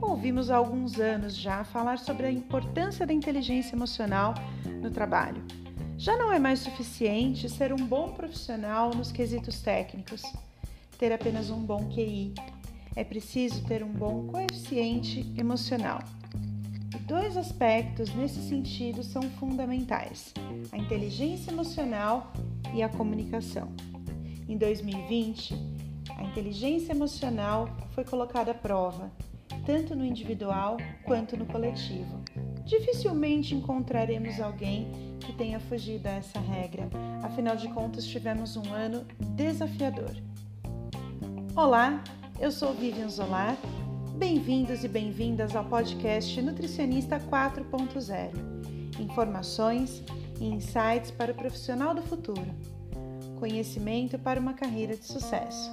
Ouvimos 0.00 0.50
há 0.50 0.56
alguns 0.56 0.98
anos 0.98 1.36
já 1.36 1.64
falar 1.64 1.98
sobre 1.98 2.26
a 2.26 2.30
importância 2.30 3.06
da 3.06 3.12
inteligência 3.12 3.74
emocional 3.74 4.34
no 4.82 4.90
trabalho. 4.90 5.42
Já 5.96 6.16
não 6.16 6.32
é 6.32 6.38
mais 6.38 6.60
suficiente 6.60 7.48
ser 7.48 7.72
um 7.72 7.86
bom 7.86 8.12
profissional 8.12 8.90
nos 8.94 9.10
quesitos 9.10 9.62
técnicos, 9.62 10.22
ter 10.98 11.12
apenas 11.12 11.48
um 11.48 11.60
bom 11.60 11.88
QI. 11.88 12.34
É 12.94 13.02
preciso 13.02 13.64
ter 13.64 13.82
um 13.82 13.92
bom 13.92 14.26
coeficiente 14.26 15.32
emocional. 15.38 16.00
E 16.94 16.98
dois 16.98 17.36
aspectos 17.36 18.14
nesse 18.14 18.46
sentido 18.48 19.02
são 19.02 19.22
fundamentais: 19.22 20.34
a 20.70 20.76
inteligência 20.76 21.50
emocional 21.50 22.32
e 22.74 22.82
a 22.82 22.88
comunicação. 22.88 23.72
Em 24.48 24.56
2020, 24.56 25.54
a 26.16 26.22
inteligência 26.22 26.92
emocional 26.92 27.68
foi 27.90 28.04
colocada 28.04 28.52
à 28.52 28.54
prova, 28.54 29.10
tanto 29.64 29.96
no 29.96 30.04
individual 30.04 30.76
quanto 31.04 31.36
no 31.36 31.44
coletivo. 31.46 32.22
Dificilmente 32.64 33.56
encontraremos 33.56 34.40
alguém 34.40 34.86
que 35.18 35.32
tenha 35.32 35.58
fugido 35.58 36.06
a 36.06 36.12
essa 36.12 36.38
regra, 36.38 36.88
afinal 37.24 37.56
de 37.56 37.68
contas, 37.68 38.06
tivemos 38.06 38.56
um 38.56 38.72
ano 38.72 39.04
desafiador. 39.34 40.14
Olá, 41.56 42.04
eu 42.38 42.52
sou 42.52 42.72
Vivian 42.72 43.08
Zolar. 43.08 43.56
Bem-vindos 44.16 44.84
e 44.84 44.88
bem-vindas 44.88 45.56
ao 45.56 45.64
podcast 45.64 46.40
Nutricionista 46.40 47.18
4.0. 47.18 49.00
Informações 49.00 50.04
e 50.40 50.44
insights 50.44 51.10
para 51.10 51.32
o 51.32 51.34
profissional 51.34 51.92
do 51.92 52.02
futuro. 52.02 52.75
Conhecimento 53.38 54.18
para 54.18 54.40
uma 54.40 54.54
carreira 54.54 54.96
de 54.96 55.04
sucesso. 55.04 55.70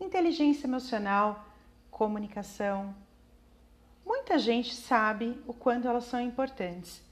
Inteligência 0.00 0.66
emocional, 0.66 1.44
comunicação. 1.90 2.94
Muita 4.06 4.38
gente 4.38 4.74
sabe 4.74 5.36
o 5.46 5.52
quanto 5.52 5.88
elas 5.88 6.04
são 6.04 6.20
importantes. 6.20 7.02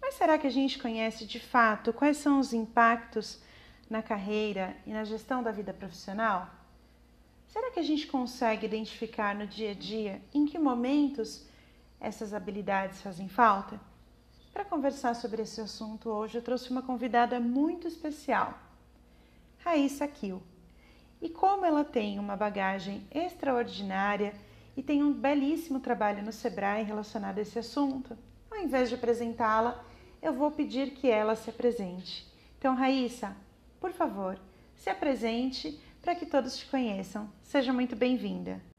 Mas 0.00 0.14
será 0.14 0.38
que 0.38 0.46
a 0.46 0.50
gente 0.50 0.78
conhece 0.78 1.26
de 1.26 1.38
fato 1.38 1.92
quais 1.92 2.16
são 2.16 2.40
os 2.40 2.54
impactos 2.54 3.40
na 3.88 4.02
carreira 4.02 4.74
e 4.86 4.92
na 4.92 5.04
gestão 5.04 5.42
da 5.42 5.52
vida 5.52 5.74
profissional? 5.74 6.48
Será 7.48 7.70
que 7.70 7.80
a 7.80 7.82
gente 7.82 8.06
consegue 8.06 8.64
identificar 8.64 9.34
no 9.34 9.46
dia 9.46 9.72
a 9.72 9.74
dia 9.74 10.22
em 10.32 10.46
que 10.46 10.58
momentos 10.58 11.46
essas 12.00 12.32
habilidades 12.32 13.02
fazem 13.02 13.28
falta? 13.28 13.91
Para 14.52 14.66
conversar 14.66 15.14
sobre 15.14 15.42
esse 15.42 15.60
assunto 15.60 16.10
hoje, 16.10 16.36
eu 16.36 16.42
trouxe 16.42 16.70
uma 16.70 16.82
convidada 16.82 17.40
muito 17.40 17.88
especial, 17.88 18.58
Raíssa 19.58 20.06
Kiel. 20.06 20.42
E 21.22 21.28
como 21.28 21.64
ela 21.64 21.84
tem 21.84 22.18
uma 22.18 22.36
bagagem 22.36 23.06
extraordinária 23.10 24.34
e 24.76 24.82
tem 24.82 25.02
um 25.02 25.12
belíssimo 25.12 25.80
trabalho 25.80 26.22
no 26.22 26.32
Sebrae 26.32 26.84
relacionado 26.84 27.38
a 27.38 27.40
esse 27.40 27.58
assunto, 27.58 28.16
ao 28.50 28.58
invés 28.58 28.90
de 28.90 28.94
apresentá-la, 28.94 29.82
eu 30.20 30.34
vou 30.34 30.50
pedir 30.50 30.90
que 30.90 31.08
ela 31.08 31.34
se 31.34 31.48
apresente. 31.48 32.30
Então, 32.58 32.74
Raíssa, 32.74 33.34
por 33.80 33.92
favor, 33.92 34.38
se 34.74 34.90
apresente 34.90 35.80
para 36.02 36.14
que 36.14 36.26
todos 36.26 36.58
te 36.58 36.66
conheçam. 36.66 37.30
Seja 37.42 37.72
muito 37.72 37.96
bem-vinda. 37.96 38.71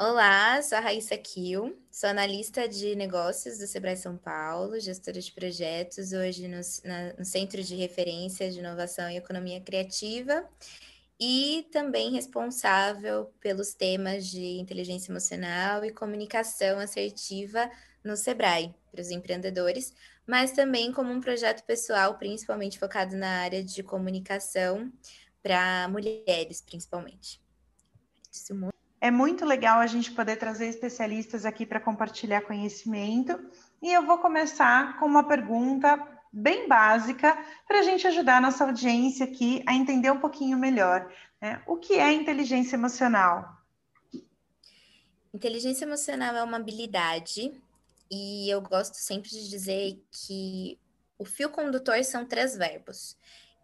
Olá, 0.00 0.62
sou 0.62 0.78
a 0.78 0.80
Raíssa 0.80 1.18
Kiel, 1.18 1.76
sou 1.90 2.08
analista 2.08 2.68
de 2.68 2.94
negócios 2.94 3.58
do 3.58 3.66
Sebrae 3.66 3.96
São 3.96 4.16
Paulo, 4.16 4.78
gestora 4.78 5.20
de 5.20 5.32
projetos, 5.32 6.12
hoje 6.12 6.46
no, 6.46 6.60
na, 6.84 7.14
no 7.14 7.24
Centro 7.24 7.60
de 7.64 7.74
Referência 7.74 8.48
de 8.48 8.60
Inovação 8.60 9.10
e 9.10 9.16
Economia 9.16 9.60
Criativa, 9.60 10.48
e 11.18 11.66
também 11.72 12.12
responsável 12.12 13.34
pelos 13.40 13.74
temas 13.74 14.28
de 14.28 14.60
inteligência 14.60 15.10
emocional 15.10 15.84
e 15.84 15.90
comunicação 15.90 16.78
assertiva 16.78 17.68
no 18.04 18.16
Sebrae, 18.16 18.72
para 18.92 19.00
os 19.00 19.10
empreendedores, 19.10 19.92
mas 20.24 20.52
também 20.52 20.92
como 20.92 21.10
um 21.10 21.20
projeto 21.20 21.64
pessoal, 21.64 22.16
principalmente 22.18 22.78
focado 22.78 23.16
na 23.16 23.40
área 23.40 23.64
de 23.64 23.82
comunicação 23.82 24.92
para 25.42 25.88
mulheres, 25.88 26.60
principalmente. 26.60 27.42
Isso 28.32 28.54
muito 28.54 28.77
é 29.00 29.10
muito 29.10 29.44
legal 29.44 29.78
a 29.80 29.86
gente 29.86 30.10
poder 30.10 30.36
trazer 30.36 30.68
especialistas 30.68 31.44
aqui 31.44 31.64
para 31.64 31.80
compartilhar 31.80 32.42
conhecimento. 32.42 33.38
E 33.80 33.92
eu 33.92 34.04
vou 34.04 34.18
começar 34.18 34.98
com 34.98 35.06
uma 35.06 35.24
pergunta 35.24 35.96
bem 36.32 36.68
básica 36.68 37.36
para 37.66 37.78
a 37.78 37.82
gente 37.82 38.06
ajudar 38.06 38.38
a 38.38 38.40
nossa 38.40 38.64
audiência 38.64 39.24
aqui 39.24 39.62
a 39.66 39.74
entender 39.74 40.10
um 40.10 40.20
pouquinho 40.20 40.58
melhor. 40.58 41.12
Né? 41.40 41.62
O 41.66 41.76
que 41.76 41.94
é 41.94 42.12
inteligência 42.12 42.76
emocional? 42.76 43.56
Inteligência 45.32 45.84
emocional 45.84 46.34
é 46.34 46.42
uma 46.42 46.56
habilidade 46.56 47.52
e 48.10 48.50
eu 48.50 48.60
gosto 48.60 48.94
sempre 48.94 49.30
de 49.30 49.48
dizer 49.48 50.02
que 50.10 50.78
o 51.18 51.24
fio 51.24 51.50
condutor 51.50 52.02
são 52.04 52.24
três 52.24 52.56
verbos, 52.56 53.16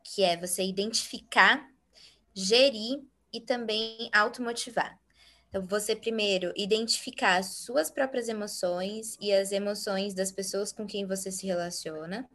que 0.02 0.22
é 0.22 0.36
você 0.36 0.62
identificar, 0.62 1.68
gerir 2.34 3.02
e 3.32 3.40
também 3.40 4.10
automotivar. 4.12 4.98
Então, 5.54 5.64
você 5.68 5.94
primeiro 5.94 6.52
identificar 6.56 7.36
as 7.36 7.58
suas 7.58 7.88
próprias 7.88 8.28
emoções 8.28 9.16
e 9.20 9.32
as 9.32 9.52
emoções 9.52 10.12
das 10.12 10.32
pessoas 10.32 10.72
com 10.72 10.84
quem 10.84 11.06
você 11.06 11.30
se 11.30 11.46
relaciona 11.46 12.28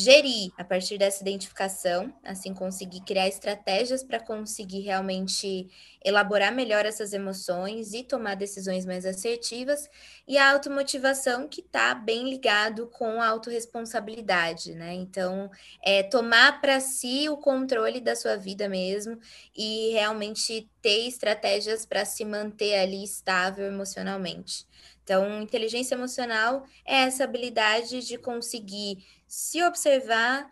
gerir 0.00 0.52
a 0.56 0.62
partir 0.64 0.96
dessa 0.96 1.22
identificação, 1.22 2.14
assim 2.22 2.54
conseguir 2.54 3.00
criar 3.00 3.26
estratégias 3.26 4.04
para 4.04 4.20
conseguir 4.20 4.80
realmente 4.82 5.68
elaborar 6.04 6.54
melhor 6.54 6.86
essas 6.86 7.12
emoções 7.12 7.92
e 7.92 8.04
tomar 8.04 8.36
decisões 8.36 8.86
mais 8.86 9.04
assertivas, 9.04 9.88
e 10.26 10.38
a 10.38 10.52
automotivação 10.52 11.48
que 11.48 11.60
está 11.60 11.96
bem 11.96 12.30
ligado 12.30 12.86
com 12.86 13.20
a 13.20 13.26
autorresponsabilidade, 13.26 14.72
né? 14.76 14.94
Então, 14.94 15.50
é 15.84 16.04
tomar 16.04 16.60
para 16.60 16.78
si 16.78 17.28
o 17.28 17.36
controle 17.36 18.00
da 18.00 18.14
sua 18.14 18.36
vida 18.36 18.68
mesmo 18.68 19.18
e 19.56 19.90
realmente 19.94 20.70
ter 20.80 21.08
estratégias 21.08 21.84
para 21.84 22.04
se 22.04 22.24
manter 22.24 22.76
ali 22.78 23.02
estável 23.02 23.66
emocionalmente. 23.66 24.64
Então, 25.08 25.40
inteligência 25.40 25.94
emocional 25.94 26.66
é 26.84 26.96
essa 27.04 27.24
habilidade 27.24 28.06
de 28.06 28.18
conseguir 28.18 28.98
se 29.26 29.62
observar, 29.62 30.46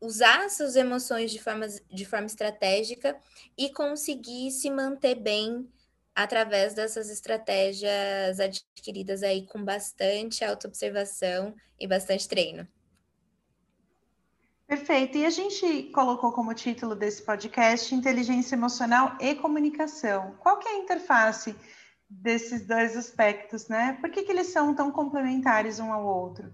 usar 0.00 0.50
suas 0.50 0.74
emoções 0.74 1.30
de 1.30 1.40
forma, 1.40 1.68
de 1.68 2.04
forma 2.04 2.26
estratégica 2.26 3.16
e 3.56 3.70
conseguir 3.70 4.50
se 4.50 4.68
manter 4.68 5.14
bem 5.14 5.70
através 6.12 6.74
dessas 6.74 7.08
estratégias 7.08 8.40
adquiridas 8.40 9.22
aí 9.22 9.46
com 9.46 9.64
bastante 9.64 10.44
autoobservação 10.44 11.54
e 11.78 11.86
bastante 11.86 12.26
treino. 12.26 12.66
Perfeito. 14.66 15.16
E 15.16 15.24
a 15.24 15.30
gente 15.30 15.84
colocou 15.94 16.32
como 16.32 16.52
título 16.54 16.96
desse 16.96 17.22
podcast 17.22 17.94
Inteligência 17.94 18.56
Emocional 18.56 19.16
e 19.20 19.36
Comunicação. 19.36 20.34
Qual 20.40 20.58
que 20.58 20.66
é 20.66 20.72
a 20.72 20.78
interface 20.78 21.54
desses 22.22 22.66
dois 22.66 22.96
aspectos, 22.96 23.68
né? 23.68 23.98
Por 24.00 24.10
que, 24.10 24.22
que 24.22 24.32
eles 24.32 24.48
são 24.48 24.74
tão 24.74 24.90
complementares 24.90 25.78
um 25.78 25.92
ao 25.92 26.06
outro? 26.06 26.52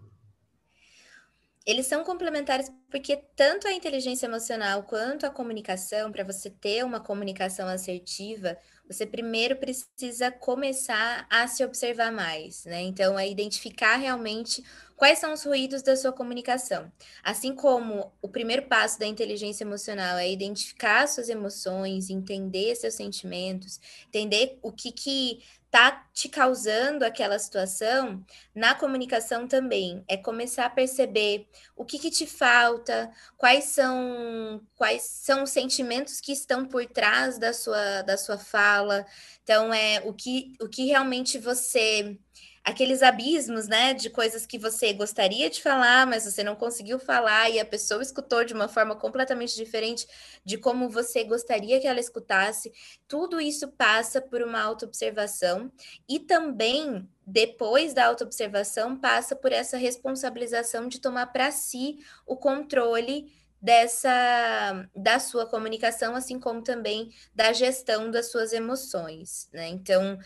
Eles 1.67 1.87
são 1.87 2.03
complementares 2.03 2.73
porque 2.91 3.17
tanto 3.37 3.69
a 3.69 3.73
inteligência 3.73 4.27
emocional 4.27 4.83
quanto 4.85 5.27
a 5.27 5.31
comunicação, 5.31 6.11
para 6.11 6.25
você 6.25 6.51
ter 6.51 6.85
uma 6.85 6.99
comunicação 6.99 7.69
assertiva, 7.69 8.57
você 8.89 9.07
primeiro 9.07 9.55
precisa 9.57 10.33
começar 10.33 11.27
a 11.31 11.47
se 11.47 11.65
observar 11.65 12.11
mais, 12.11 12.65
né? 12.65 12.81
Então, 12.81 13.17
é 13.19 13.29
identificar 13.29 13.97
realmente 13.97 14.65
quais 15.01 15.19
são 15.19 15.33
os 15.33 15.45
ruídos 15.45 15.83
da 15.83 15.97
sua 15.97 16.13
comunicação. 16.13 16.93
Assim 17.25 17.55
como 17.55 18.13
o 18.21 18.29
primeiro 18.29 18.65
passo 18.65 18.99
da 18.99 19.07
inteligência 19.07 19.65
emocional 19.65 20.19
é 20.19 20.31
identificar 20.31 21.09
suas 21.09 21.31
emoções, 21.31 22.11
entender 22.11 22.77
seus 22.77 22.97
sentimentos, 22.97 23.81
entender 24.09 24.59
o 24.61 24.71
que 24.71 24.93
que 24.93 25.43
tá 25.71 26.07
te 26.13 26.29
causando 26.29 27.03
aquela 27.03 27.39
situação, 27.39 28.23
na 28.55 28.75
comunicação 28.75 29.49
também 29.49 30.05
é 30.07 30.19
começar 30.19 30.67
a 30.67 30.71
perceber 30.71 31.49
o 31.75 31.83
que, 31.83 31.99
que 31.99 32.11
te 32.11 32.27
falta, 32.27 33.11
quais 33.39 33.65
são 33.65 34.61
quais 34.75 35.03
são 35.03 35.45
os 35.45 35.51
sentimentos 35.51 36.21
que 36.21 36.33
estão 36.33 36.67
por 36.67 36.85
trás 36.85 37.39
da 37.39 37.55
sua 37.55 38.03
da 38.03 38.19
sua 38.19 38.37
fala. 38.37 39.07
Então 39.43 39.73
é 39.73 40.03
o 40.05 40.13
que 40.13 40.53
o 40.61 40.69
que 40.69 40.85
realmente 40.85 41.39
você 41.39 42.19
aqueles 42.65 43.03
abismos, 43.03 43.67
né, 43.69 43.95
de 43.95 44.11
coisas 44.11 44.45
que 44.47 44.59
você 44.59 44.93
gostaria 44.93 45.49
de 45.49 45.63
falar, 45.63 46.07
mas 46.07 46.25
você 46.25 46.45
não 46.45 46.55
conseguiu 46.55 46.99
falar 46.99 47.51
e 47.51 47.59
a 47.59 47.65
pessoa 47.65 48.03
escutou 48.03 48.45
de 48.45 48.53
uma 48.53 48.69
forma 48.69 48.95
completamente 48.95 49.57
diferente 49.57 50.07
de 50.45 50.59
como 50.59 50.89
você 50.89 51.25
gostaria 51.25 51.81
que 51.81 51.87
ela 51.87 52.01
escutasse. 52.01 52.71
Tudo 53.09 53.41
isso 53.41 53.69
passa 53.69 54.21
por 54.21 54.43
uma 54.43 54.61
autoobservação 54.61 55.73
e 56.09 56.19
também 56.21 57.09
depois 57.27 57.95
da 57.95 58.07
autoobservação 58.07 58.97
passa 58.97 59.35
por 59.35 59.53
essa 59.53 59.77
responsabilização 59.77 60.87
de 60.89 61.01
tomar 61.01 61.27
para 61.27 61.51
si 61.51 61.99
o 62.27 62.37
controle 62.37 63.33
dessa 63.61 64.89
da 64.97 65.19
sua 65.19 65.47
comunicação, 65.47 66.17
assim 66.17 66.41
como 66.41 66.63
também 66.63 67.11
da 67.35 67.53
gestão 67.53 68.11
das 68.11 68.31
suas 68.31 68.53
emoções, 68.53 69.49
né? 69.53 69.69
Então, 69.69 70.19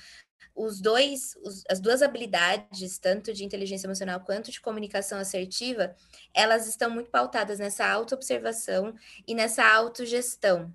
os 0.55 0.81
dois, 0.81 1.37
os, 1.43 1.65
as 1.69 1.81
duas 1.81 2.03
habilidades, 2.03 2.99
tanto 2.99 3.33
de 3.33 3.45
inteligência 3.45 3.87
emocional 3.87 4.21
quanto 4.21 4.51
de 4.51 4.61
comunicação 4.61 5.19
assertiva, 5.19 5.95
elas 6.33 6.67
estão 6.67 6.91
muito 6.91 7.11
pautadas 7.11 7.59
nessa 7.59 7.87
autoobservação 7.87 8.95
e 9.27 9.35
nessa 9.35 9.65
autogestão. 9.65 10.73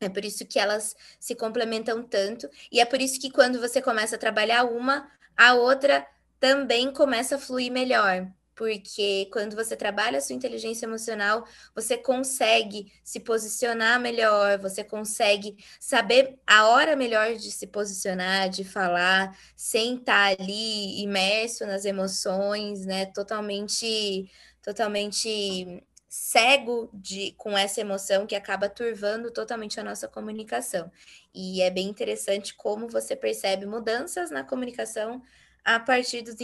É 0.00 0.08
por 0.08 0.24
isso 0.24 0.46
que 0.46 0.58
elas 0.58 0.96
se 1.20 1.34
complementam 1.34 2.02
tanto, 2.02 2.48
e 2.70 2.80
é 2.80 2.84
por 2.84 3.00
isso 3.00 3.20
que 3.20 3.30
quando 3.30 3.60
você 3.60 3.80
começa 3.80 4.16
a 4.16 4.18
trabalhar 4.18 4.64
uma, 4.64 5.08
a 5.36 5.54
outra 5.54 6.06
também 6.40 6.92
começa 6.92 7.36
a 7.36 7.38
fluir 7.38 7.70
melhor 7.70 8.26
porque 8.54 9.28
quando 9.32 9.56
você 9.56 9.76
trabalha 9.76 10.18
a 10.18 10.20
sua 10.20 10.36
inteligência 10.36 10.86
emocional, 10.86 11.44
você 11.74 11.96
consegue 11.96 12.92
se 13.02 13.20
posicionar 13.20 13.98
melhor, 14.00 14.58
você 14.58 14.84
consegue 14.84 15.56
saber 15.80 16.38
a 16.46 16.68
hora 16.68 16.94
melhor 16.94 17.34
de 17.34 17.50
se 17.50 17.66
posicionar, 17.66 18.48
de 18.50 18.64
falar, 18.64 19.36
sem 19.56 19.96
estar 19.96 20.36
ali 20.38 21.02
imerso 21.02 21.66
nas 21.66 21.84
emoções, 21.84 22.84
né? 22.84 23.06
Totalmente, 23.06 24.30
totalmente 24.62 25.82
cego 26.08 26.90
de, 26.92 27.32
com 27.38 27.56
essa 27.56 27.80
emoção 27.80 28.26
que 28.26 28.34
acaba 28.34 28.68
turvando 28.68 29.30
totalmente 29.30 29.80
a 29.80 29.84
nossa 29.84 30.06
comunicação. 30.06 30.92
E 31.34 31.62
é 31.62 31.70
bem 31.70 31.88
interessante 31.88 32.54
como 32.54 32.86
você 32.86 33.16
percebe 33.16 33.64
mudanças 33.64 34.30
na 34.30 34.44
comunicação 34.44 35.22
a 35.64 35.78
partir 35.78 36.22
do, 36.22 36.34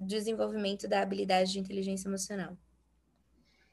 desenvolvimento 0.00 0.88
da 0.88 1.02
habilidade 1.02 1.52
de 1.52 1.58
inteligência 1.58 2.08
emocional. 2.08 2.56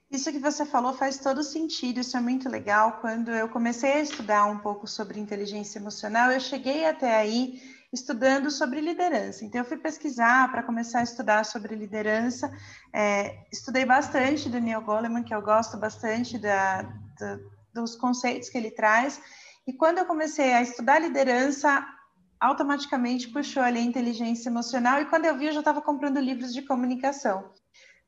Isso 0.09 0.31
que 0.31 0.39
você 0.39 0.65
falou 0.65 0.93
faz 0.93 1.17
todo 1.17 1.43
sentido, 1.43 1.99
isso 1.99 2.15
é 2.15 2.21
muito 2.21 2.47
legal. 2.47 2.99
Quando 3.01 3.29
eu 3.29 3.49
comecei 3.49 3.91
a 3.91 3.99
estudar 3.99 4.45
um 4.45 4.57
pouco 4.59 4.87
sobre 4.87 5.19
inteligência 5.19 5.79
emocional, 5.79 6.31
eu 6.31 6.39
cheguei 6.39 6.85
até 6.85 7.13
aí 7.15 7.61
estudando 7.91 8.49
sobre 8.49 8.79
liderança. 8.79 9.43
Então, 9.43 9.61
eu 9.61 9.65
fui 9.65 9.77
pesquisar 9.77 10.49
para 10.51 10.63
começar 10.63 10.99
a 10.99 11.03
estudar 11.03 11.43
sobre 11.45 11.75
liderança. 11.75 12.51
É, 12.93 13.45
estudei 13.51 13.85
bastante 13.85 14.49
do 14.49 14.59
Neil 14.59 14.81
Goleman, 14.81 15.23
que 15.23 15.33
eu 15.33 15.41
gosto 15.41 15.77
bastante 15.77 16.37
da, 16.37 16.83
da, 17.19 17.39
dos 17.73 17.95
conceitos 17.95 18.49
que 18.49 18.57
ele 18.57 18.71
traz. 18.71 19.21
E 19.65 19.73
quando 19.73 19.97
eu 19.97 20.05
comecei 20.05 20.53
a 20.53 20.61
estudar 20.61 20.99
liderança, 20.99 21.85
automaticamente 22.39 23.29
puxou 23.29 23.63
ali 23.63 23.79
a 23.79 23.83
inteligência 23.83 24.49
emocional 24.49 25.01
e 25.01 25.05
quando 25.05 25.25
eu 25.25 25.37
vi 25.37 25.47
eu 25.47 25.53
já 25.53 25.59
estava 25.59 25.81
comprando 25.81 26.19
livros 26.19 26.53
de 26.53 26.61
comunicação 26.61 27.51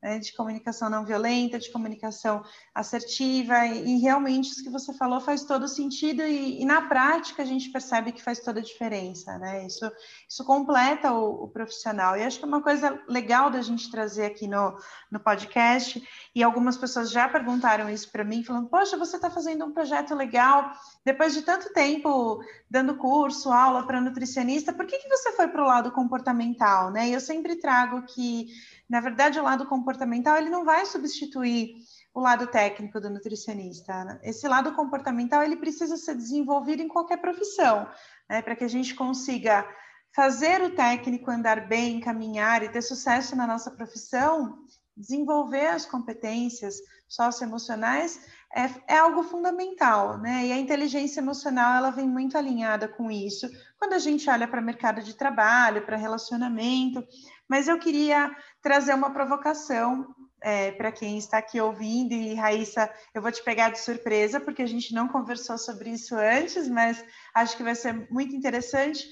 né, 0.02 0.18
de 0.18 0.32
comunicação 0.34 0.88
não 0.88 1.04
violenta, 1.04 1.58
de 1.58 1.70
comunicação 1.70 2.42
assertiva, 2.74 3.66
e, 3.66 3.98
realmente 3.98 4.50
isso 4.50 4.62
que 4.62 4.70
você 4.70 4.94
falou 4.94 5.20
faz 5.20 5.44
todo 5.44 5.68
sentido, 5.68 6.22
e, 6.22 6.62
e, 6.62 6.64
na 6.64 6.82
prática 6.82 7.42
a 7.42 7.46
gente 7.46 7.70
percebe 7.70 8.12
que 8.12 8.22
faz 8.22 8.40
toda 8.40 8.60
a 8.60 8.62
diferença, 8.62 9.36
né? 9.38 9.66
Isso, 9.66 9.90
isso 10.28 10.44
completa 10.44 11.12
o, 11.12 11.44
o, 11.44 11.48
profissional. 11.48 12.16
E 12.16 12.22
acho 12.22 12.38
que 12.38 12.44
é 12.44 12.48
uma 12.48 12.62
coisa 12.62 12.98
legal 13.06 13.50
da 13.50 13.60
gente 13.60 13.90
trazer 13.90 14.24
aqui 14.24 14.48
no, 14.48 14.76
no 15.10 15.20
podcast, 15.20 16.02
e 16.34 16.42
algumas 16.42 16.76
pessoas 16.78 17.10
já 17.10 17.28
perguntaram 17.28 17.90
isso 17.90 18.10
para 18.10 18.24
mim, 18.24 18.42
falando, 18.42 18.68
poxa, 18.68 18.96
você 18.96 19.16
está 19.16 19.30
fazendo 19.30 19.66
um 19.66 19.72
projeto 19.72 20.14
legal, 20.14 20.72
depois 21.04 21.34
de 21.34 21.42
tanto 21.42 21.72
tempo 21.74 22.42
dando 22.70 22.96
curso, 22.96 23.50
aula 23.50 23.86
para 23.86 24.00
nutricionista, 24.00 24.72
por 24.72 24.86
que, 24.86 24.96
que 24.98 25.08
você 25.08 25.32
foi 25.32 25.48
para 25.48 25.62
o 25.62 25.66
lado 25.66 25.92
comportamental, 25.92 26.90
né? 26.90 27.08
E 27.08 27.12
eu 27.12 27.20
sempre 27.20 27.56
trago 27.56 28.02
que 28.02 28.48
na 28.90 29.00
verdade, 29.00 29.38
o 29.38 29.44
lado 29.44 29.66
comportamental 29.66 29.89
ele 30.38 30.50
não 30.50 30.64
vai 30.64 30.86
substituir 30.86 31.74
o 32.12 32.20
lado 32.20 32.46
técnico 32.46 33.00
do 33.00 33.10
nutricionista. 33.10 34.04
Né? 34.04 34.20
Esse 34.22 34.46
lado 34.48 34.72
comportamental 34.74 35.42
ele 35.42 35.56
precisa 35.56 35.96
ser 35.96 36.14
desenvolvido 36.14 36.82
em 36.82 36.88
qualquer 36.88 37.18
profissão, 37.18 37.88
né? 38.28 38.42
para 38.42 38.56
que 38.56 38.64
a 38.64 38.68
gente 38.68 38.94
consiga 38.94 39.66
fazer 40.14 40.60
o 40.62 40.74
técnico 40.74 41.30
andar 41.30 41.68
bem, 41.68 42.00
caminhar 42.00 42.62
e 42.62 42.68
ter 42.68 42.82
sucesso 42.82 43.36
na 43.36 43.46
nossa 43.46 43.70
profissão, 43.70 44.58
desenvolver 44.96 45.68
as 45.68 45.86
competências 45.86 46.76
socioemocionais 47.08 48.20
é, 48.54 48.94
é 48.94 48.98
algo 48.98 49.22
fundamental, 49.22 50.18
né? 50.18 50.46
E 50.46 50.52
a 50.52 50.58
inteligência 50.58 51.20
emocional 51.20 51.76
ela 51.76 51.90
vem 51.90 52.08
muito 52.08 52.36
alinhada 52.36 52.88
com 52.88 53.10
isso. 53.10 53.48
Quando 53.78 53.92
a 53.92 53.98
gente 53.98 54.28
olha 54.28 54.48
para 54.48 54.60
o 54.60 54.64
mercado 54.64 55.02
de 55.02 55.14
trabalho, 55.14 55.82
para 55.82 55.96
relacionamento, 55.96 57.06
mas 57.48 57.68
eu 57.68 57.78
queria 57.78 58.34
trazer 58.60 58.94
uma 58.94 59.10
provocação 59.10 60.14
é, 60.42 60.72
para 60.72 60.90
quem 60.90 61.18
está 61.18 61.38
aqui 61.38 61.60
ouvindo, 61.60 62.12
e 62.12 62.34
Raíssa, 62.34 62.90
eu 63.14 63.22
vou 63.22 63.30
te 63.30 63.42
pegar 63.42 63.70
de 63.70 63.78
surpresa, 63.78 64.40
porque 64.40 64.62
a 64.62 64.66
gente 64.66 64.94
não 64.94 65.06
conversou 65.06 65.58
sobre 65.58 65.90
isso 65.90 66.16
antes, 66.16 66.68
mas 66.68 67.04
acho 67.34 67.56
que 67.56 67.62
vai 67.62 67.74
ser 67.74 68.08
muito 68.10 68.34
interessante. 68.34 69.06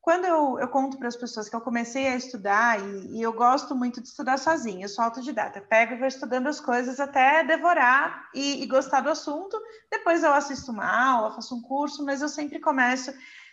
Quando 0.00 0.24
eu, 0.24 0.58
eu 0.58 0.68
conto 0.68 0.98
para 0.98 1.08
as 1.08 1.16
pessoas 1.16 1.48
que 1.48 1.54
eu 1.54 1.60
comecei 1.60 2.08
a 2.08 2.16
estudar, 2.16 2.80
e, 2.80 3.18
e, 3.18 3.22
eu 3.22 3.32
gosto 3.34 3.74
muito 3.74 4.00
de 4.00 4.08
estudar 4.08 4.38
sozinha, 4.38 4.84
eu 4.84 4.88
sou 4.88 5.04
autodidata, 5.04 5.58
eu 5.58 5.66
pego 5.66 5.92
e 5.92 5.98
vou 5.98 6.06
estudando 6.06 6.46
as 6.46 6.58
coisas 6.58 6.98
até 6.98 7.44
devorar 7.44 8.30
e, 8.34 8.62
e 8.62 8.66
gostar 8.66 9.02
do 9.02 9.10
assunto, 9.10 9.60
depois 9.90 10.22
eu 10.22 10.32
assisto 10.32 10.72
uma 10.72 10.86
aula, 10.86 11.34
faço 11.34 11.54
um 11.54 11.60
curso, 11.60 12.04
mas 12.04 12.22
eu 12.22 12.28
sempre 12.30 12.58
começo 12.58 13.12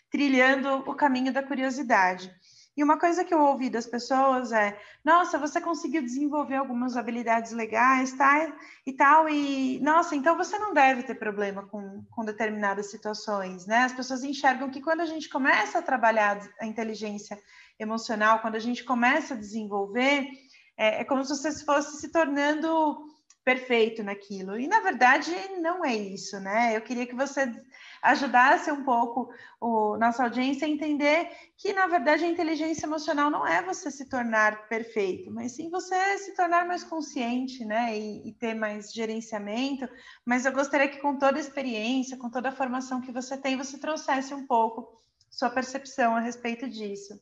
trilhando 0.09 0.69
o 0.89 0.95
caminho 0.95 1.33
da 1.33 1.43
curiosidade. 1.43 2.33
E 2.77 2.83
uma 2.83 2.99
coisa 2.99 3.25
que 3.25 3.33
eu 3.33 3.39
ouvi 3.39 3.71
das 3.71 3.87
pessoas 3.87 4.51
é: 4.51 4.79
nossa, 5.03 5.39
você 5.39 5.59
conseguiu 5.59 6.03
desenvolver 6.03 6.55
algumas 6.55 6.95
habilidades 6.95 7.51
legais, 7.51 8.13
tá? 8.13 8.55
E 8.85 8.93
tal, 8.93 9.27
e 9.27 9.79
nossa, 9.79 10.15
então 10.15 10.37
você 10.37 10.59
não 10.59 10.75
deve 10.75 11.01
ter 11.01 11.15
problema 11.15 11.65
com, 11.65 12.05
com 12.11 12.23
determinadas 12.23 12.91
situações, 12.91 13.65
né? 13.65 13.79
As 13.85 13.93
pessoas 13.93 14.23
enxergam 14.23 14.69
que 14.69 14.79
quando 14.79 15.01
a 15.01 15.07
gente 15.07 15.27
começa 15.27 15.79
a 15.79 15.81
trabalhar 15.81 16.39
a 16.61 16.67
inteligência 16.67 17.41
emocional, 17.79 18.39
quando 18.39 18.55
a 18.55 18.59
gente 18.59 18.83
começa 18.83 19.33
a 19.33 19.37
desenvolver, 19.37 20.29
é, 20.77 21.01
é 21.01 21.03
como 21.03 21.25
se 21.25 21.35
você 21.35 21.51
fosse 21.65 21.97
se 21.97 22.11
tornando 22.11 23.07
perfeito 23.47 24.03
naquilo. 24.03 24.59
E 24.59 24.67
na 24.67 24.81
verdade 24.81 25.31
não 25.61 25.85
é 25.85 25.95
isso, 25.95 26.37
né? 26.37 26.75
Eu 26.75 26.81
queria 26.81 27.07
que 27.07 27.15
você 27.15 27.49
ajudasse 28.01 28.69
um 28.69 28.83
pouco 28.83 29.29
o 29.61 29.95
nossa 29.95 30.21
audiência 30.23 30.67
a 30.67 30.69
entender 30.69 31.29
que 31.55 31.71
na 31.71 31.87
verdade 31.87 32.25
a 32.25 32.27
inteligência 32.27 32.85
emocional 32.85 33.31
não 33.31 33.47
é 33.47 33.61
você 33.61 33.89
se 33.89 34.09
tornar 34.09 34.67
perfeito, 34.67 35.31
mas 35.31 35.53
sim 35.53 35.69
você 35.69 36.17
se 36.17 36.35
tornar 36.35 36.67
mais 36.67 36.83
consciente, 36.83 37.63
né? 37.63 37.97
E, 37.97 38.27
e 38.27 38.33
ter 38.33 38.53
mais 38.53 38.91
gerenciamento. 38.91 39.87
Mas 40.25 40.45
eu 40.45 40.51
gostaria 40.51 40.89
que 40.89 40.99
com 40.99 41.17
toda 41.17 41.37
a 41.37 41.39
experiência, 41.39 42.17
com 42.17 42.29
toda 42.29 42.49
a 42.49 42.57
formação 42.59 42.99
que 42.99 43.13
você 43.13 43.37
tem, 43.37 43.55
você 43.55 43.77
trouxesse 43.77 44.33
um 44.33 44.45
pouco 44.45 45.01
sua 45.31 45.49
percepção 45.49 46.17
a 46.17 46.19
respeito 46.19 46.67
disso. 46.69 47.17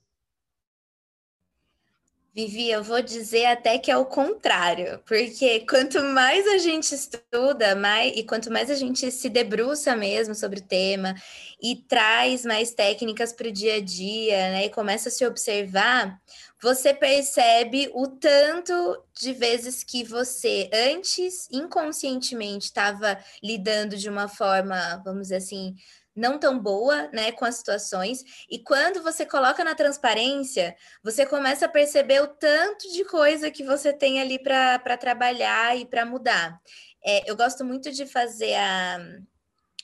Vivi, 2.36 2.70
eu 2.70 2.84
vou 2.84 3.02
dizer 3.02 3.46
até 3.46 3.78
que 3.80 3.90
é 3.90 3.96
o 3.96 4.06
contrário, 4.06 5.00
porque 5.06 5.62
quanto 5.62 6.04
mais 6.04 6.46
a 6.46 6.58
gente 6.58 6.94
estuda, 6.94 7.76
mais 7.78 8.12
e 8.14 8.26
quanto 8.26 8.52
mais 8.52 8.70
a 8.70 8.76
gente 8.76 9.10
se 9.10 9.30
debruça 9.30 9.96
mesmo 9.96 10.36
sobre 10.36 10.60
o 10.60 10.62
tema 10.62 11.16
e 11.64 11.78
traz 11.78 12.44
mais 12.44 12.74
técnicas 12.74 13.32
para 13.32 13.48
o 13.48 13.52
dia 13.54 13.76
a 13.76 13.80
dia, 13.80 14.52
né, 14.52 14.66
e 14.66 14.70
começa 14.70 15.08
a 15.08 15.12
se 15.14 15.26
observar, 15.26 16.20
você 16.62 16.94
percebe 16.94 17.90
o 17.94 18.06
tanto 18.06 18.74
de 19.18 19.32
vezes 19.32 19.82
que 19.82 20.04
você 20.04 20.70
antes 20.74 21.48
inconscientemente 21.50 22.66
estava 22.66 23.18
lidando 23.42 23.96
de 23.96 24.10
uma 24.10 24.28
forma, 24.28 25.02
vamos 25.06 25.22
dizer 25.24 25.38
assim, 25.38 25.74
não 26.16 26.40
tão 26.40 26.58
boa, 26.58 27.10
né, 27.12 27.32
com 27.32 27.44
as 27.44 27.56
situações. 27.56 28.24
E 28.50 28.60
quando 28.60 29.04
você 29.04 29.26
coloca 29.26 29.64
na 29.64 29.76
transparência, 29.76 30.76
você 31.04 31.26
começa 31.26 31.66
a 31.66 31.70
perceber 31.70 32.22
o 32.22 32.28
tanto 32.28 32.92
de 32.92 33.04
coisa 33.04 33.52
que 33.52 33.64
você 33.64 33.92
tem 33.92 34.22
ali 34.22 34.40
para 34.40 34.98
trabalhar 34.98 35.78
e 35.78 35.86
para 35.86 36.06
mudar. 36.06 36.60
É, 37.06 37.30
eu 37.30 37.36
gosto 37.36 37.66
muito 37.66 37.92
de 37.92 38.06
fazer 38.06 38.56
a, 38.56 38.98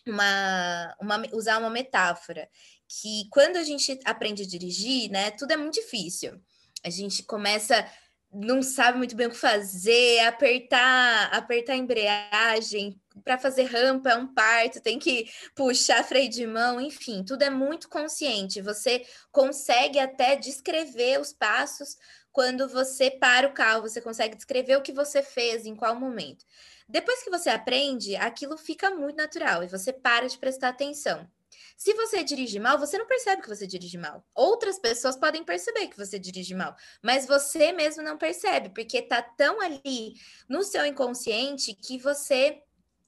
uma, 0.08 0.96
uma, 1.00 1.24
usar 1.34 1.58
uma 1.58 1.70
metáfora 1.70 2.50
que 2.88 3.28
quando 3.30 3.58
a 3.58 3.64
gente 3.64 4.00
aprende 4.06 4.44
a 4.44 4.48
dirigir, 4.48 5.10
né, 5.10 5.32
tudo 5.32 5.52
é 5.52 5.58
muito 5.58 5.76
difícil. 5.76 6.42
A 6.84 6.90
gente 6.90 7.24
começa 7.24 7.86
não 8.34 8.62
sabe 8.62 8.98
muito 8.98 9.16
bem 9.16 9.28
o 9.28 9.32
que 9.32 9.38
fazer, 9.38 10.20
apertar, 10.22 11.34
apertar 11.34 11.74
a 11.74 11.78
embreagem, 11.78 13.00
para 13.24 13.38
fazer 13.38 13.64
rampa 13.64 14.10
é 14.10 14.16
um 14.16 14.34
parto, 14.34 14.82
tem 14.82 14.98
que 14.98 15.30
puxar 15.56 16.04
freio 16.04 16.30
de 16.30 16.48
mão, 16.48 16.80
enfim, 16.80 17.24
tudo 17.24 17.44
é 17.44 17.50
muito 17.50 17.90
consciente. 17.90 18.62
Você 18.62 19.06
consegue 19.32 20.00
até 20.00 20.36
descrever 20.36 21.20
os 21.20 21.34
passos 21.34 21.98
quando 22.32 22.70
você 22.70 23.12
para 23.12 23.48
o 23.48 23.54
carro, 23.54 23.82
você 23.82 24.00
consegue 24.00 24.36
descrever 24.36 24.78
o 24.78 24.82
que 24.82 24.94
você 24.94 25.22
fez, 25.22 25.66
em 25.66 25.76
qual 25.76 25.96
momento. 26.00 26.46
Depois 26.88 27.22
que 27.24 27.30
você 27.30 27.50
aprende, 27.50 28.16
aquilo 28.16 28.58
fica 28.58 28.90
muito 28.92 29.18
natural 29.18 29.64
e 29.64 29.68
você 29.68 29.92
para 29.92 30.28
de 30.28 30.38
prestar 30.38 30.70
atenção. 30.70 31.28
Se 31.78 31.94
você 31.94 32.24
dirige 32.24 32.60
mal, 32.60 32.78
você 32.78 32.98
não 32.98 33.08
percebe 33.08 33.42
que 33.42 33.50
você 33.50 33.66
dirige 33.66 33.98
mal. 33.98 34.24
Outras 34.34 34.80
pessoas 34.80 35.16
podem 35.16 35.44
perceber 35.44 35.88
que 35.88 35.98
você 35.98 36.20
dirige 36.20 36.54
mal, 36.54 36.76
mas 37.02 37.26
você 37.26 37.72
mesmo 37.72 38.04
não 38.04 38.18
percebe, 38.18 38.70
porque 38.70 39.02
tá 39.02 39.22
tão 39.22 39.62
ali 39.62 40.14
no 40.48 40.64
seu 40.64 40.86
inconsciente 40.86 41.74
que 41.74 41.98
você 41.98 42.62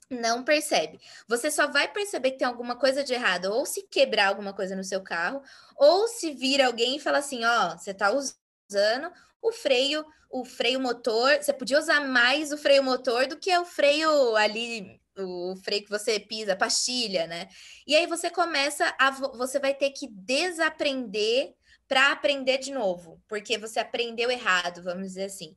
não 0.10 0.44
percebe. 0.44 1.00
Você 1.28 1.50
só 1.50 1.68
vai 1.68 1.92
perceber 1.92 2.32
que 2.32 2.40
tem 2.40 2.48
alguma 2.48 2.76
coisa 2.76 3.04
de 3.04 3.14
errado, 3.14 3.46
ou 3.46 3.66
se 3.66 3.84
quebrar 3.84 4.28
alguma 4.28 4.54
coisa 4.54 4.76
no 4.76 4.84
seu 4.84 5.02
carro, 5.02 5.42
ou 5.76 6.08
se 6.08 6.32
vir 6.32 6.62
alguém 6.62 6.98
e 6.98 7.00
falar 7.00 7.20
assim: 7.20 7.44
ó, 7.44 7.74
oh, 7.74 7.78
você 7.78 7.94
tá 7.94 8.12
usando 8.12 9.12
o 9.42 9.52
freio, 9.52 10.06
o 10.30 10.46
freio 10.46 10.80
motor, 10.80 11.36
você 11.36 11.54
podia 11.54 11.78
usar 11.78 12.08
mais 12.08 12.52
o 12.52 12.58
freio 12.58 12.84
motor 12.84 13.28
do 13.28 13.38
que 13.38 13.56
o 13.58 13.66
freio 13.66 14.36
ali 14.36 15.03
o 15.18 15.56
freio 15.64 15.84
que 15.84 15.90
você 15.90 16.20
pisa, 16.20 16.56
pastilha, 16.56 17.28
né? 17.28 17.48
E 17.86 17.96
aí 17.96 18.08
você 18.08 18.30
começa 18.30 18.96
a 19.00 19.12
você 19.12 19.60
vai 19.60 19.74
ter 19.74 19.92
que 19.92 20.08
desaprender 20.10 21.54
para 21.88 22.12
aprender 22.12 22.58
de 22.58 22.72
novo, 22.72 23.22
porque 23.28 23.58
você 23.58 23.80
aprendeu 23.80 24.32
errado, 24.32 24.82
vamos 24.84 25.08
dizer 25.08 25.26
assim. 25.26 25.56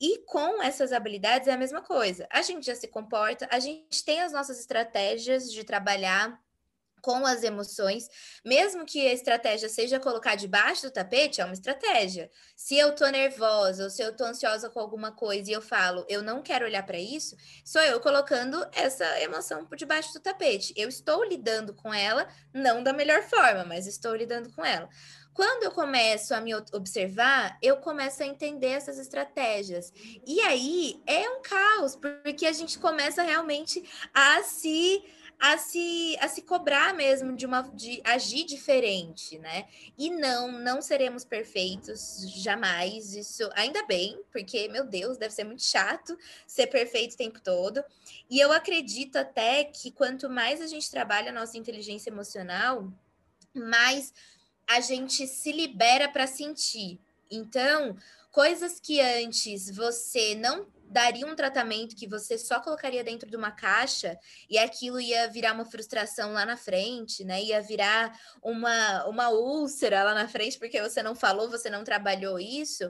E 0.00 0.24
com 0.26 0.62
essas 0.62 0.92
habilidades 0.92 1.48
é 1.48 1.52
a 1.52 1.58
mesma 1.58 1.82
coisa. 1.82 2.26
A 2.30 2.42
gente 2.42 2.66
já 2.66 2.74
se 2.74 2.88
comporta, 2.88 3.48
a 3.50 3.58
gente 3.58 4.04
tem 4.04 4.20
as 4.20 4.32
nossas 4.32 4.58
estratégias 4.58 5.50
de 5.50 5.64
trabalhar 5.64 6.38
com 7.04 7.26
as 7.26 7.42
emoções, 7.42 8.08
mesmo 8.42 8.86
que 8.86 9.06
a 9.06 9.12
estratégia 9.12 9.68
seja 9.68 10.00
colocar 10.00 10.36
debaixo 10.36 10.84
do 10.84 10.90
tapete, 10.90 11.38
é 11.38 11.44
uma 11.44 11.52
estratégia. 11.52 12.30
Se 12.56 12.78
eu 12.78 12.94
tô 12.94 13.06
nervosa 13.08 13.84
ou 13.84 13.90
se 13.90 14.00
eu 14.00 14.16
tô 14.16 14.24
ansiosa 14.24 14.70
com 14.70 14.80
alguma 14.80 15.12
coisa 15.12 15.50
e 15.50 15.52
eu 15.52 15.60
falo, 15.60 16.06
eu 16.08 16.22
não 16.22 16.40
quero 16.42 16.64
olhar 16.64 16.82
para 16.82 16.98
isso, 16.98 17.36
sou 17.62 17.82
eu 17.82 18.00
colocando 18.00 18.66
essa 18.72 19.04
emoção 19.20 19.66
por 19.66 19.76
debaixo 19.76 20.14
do 20.14 20.20
tapete. 20.20 20.72
Eu 20.78 20.88
estou 20.88 21.22
lidando 21.22 21.74
com 21.74 21.92
ela, 21.92 22.26
não 22.54 22.82
da 22.82 22.94
melhor 22.94 23.22
forma, 23.24 23.66
mas 23.66 23.86
estou 23.86 24.16
lidando 24.16 24.50
com 24.54 24.64
ela. 24.64 24.88
Quando 25.34 25.64
eu 25.64 25.72
começo 25.72 26.32
a 26.32 26.40
me 26.40 26.54
observar, 26.54 27.58
eu 27.60 27.78
começo 27.78 28.22
a 28.22 28.26
entender 28.26 28.68
essas 28.68 28.98
estratégias. 28.98 29.92
E 30.26 30.40
aí 30.40 31.02
é 31.06 31.28
um 31.28 31.42
caos, 31.42 31.96
porque 31.96 32.46
a 32.46 32.52
gente 32.52 32.78
começa 32.78 33.22
realmente 33.22 33.82
a 34.14 34.42
se 34.44 35.02
a 35.38 35.58
se, 35.58 36.16
a 36.20 36.28
se 36.28 36.42
cobrar 36.42 36.94
mesmo 36.94 37.36
de 37.36 37.44
uma 37.46 37.62
de 37.74 38.00
agir 38.04 38.44
diferente, 38.44 39.38
né? 39.38 39.66
E 39.98 40.10
não, 40.10 40.50
não 40.52 40.80
seremos 40.80 41.24
perfeitos 41.24 42.30
jamais. 42.36 43.14
Isso 43.14 43.48
ainda 43.54 43.84
bem, 43.86 44.20
porque 44.32 44.68
meu 44.68 44.84
Deus, 44.84 45.18
deve 45.18 45.34
ser 45.34 45.44
muito 45.44 45.62
chato 45.62 46.16
ser 46.46 46.66
perfeito 46.68 47.14
o 47.14 47.18
tempo 47.18 47.40
todo. 47.40 47.82
E 48.30 48.40
eu 48.40 48.52
acredito 48.52 49.16
até 49.16 49.64
que 49.64 49.90
quanto 49.90 50.28
mais 50.30 50.60
a 50.60 50.66
gente 50.66 50.90
trabalha 50.90 51.30
a 51.30 51.34
nossa 51.34 51.58
inteligência 51.58 52.10
emocional, 52.10 52.90
mais 53.54 54.12
a 54.66 54.80
gente 54.80 55.26
se 55.26 55.52
libera 55.52 56.08
para 56.08 56.26
sentir. 56.26 56.98
Então, 57.30 57.96
coisas 58.30 58.80
que 58.80 59.00
antes 59.00 59.70
você 59.70 60.34
não 60.34 60.66
daria 60.94 61.26
um 61.26 61.34
tratamento 61.34 61.96
que 61.96 62.06
você 62.06 62.38
só 62.38 62.60
colocaria 62.60 63.02
dentro 63.02 63.28
de 63.28 63.36
uma 63.36 63.50
caixa 63.50 64.16
e 64.48 64.56
aquilo 64.56 65.00
ia 65.00 65.26
virar 65.28 65.52
uma 65.52 65.64
frustração 65.64 66.32
lá 66.32 66.46
na 66.46 66.56
frente, 66.56 67.24
né? 67.24 67.42
Ia 67.42 67.60
virar 67.60 68.16
uma, 68.40 69.04
uma 69.06 69.28
úlcera 69.30 70.04
lá 70.04 70.14
na 70.14 70.28
frente 70.28 70.56
porque 70.56 70.80
você 70.80 71.02
não 71.02 71.16
falou, 71.16 71.50
você 71.50 71.68
não 71.68 71.82
trabalhou 71.82 72.38
isso. 72.38 72.88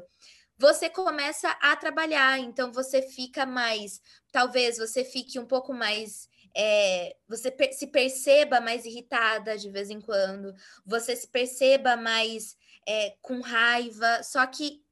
Você 0.58 0.90
começa 0.90 1.49
a 1.62 1.75
trabalhar, 1.76 2.38
então 2.38 2.70
você 2.70 3.00
fica 3.00 3.46
mais, 3.46 4.02
talvez 4.30 4.76
você 4.76 5.02
fique 5.02 5.38
um 5.38 5.46
pouco 5.46 5.73
mais 5.73 6.28
é, 6.54 7.16
você 7.26 7.52
se 7.73 7.87
perceba 7.87 8.61
mais 8.61 8.84
irritada 8.84 9.56
de 9.56 9.70
vez 9.70 9.88
em 9.88 10.00
quando, 10.00 10.54
você 10.84 11.16
se 11.16 11.26
perceba 11.26 11.96
mais 11.96 12.54
é, 12.87 13.16
com 13.23 13.40
raiva, 13.40 14.23
só 14.23 14.46
que 14.46 14.84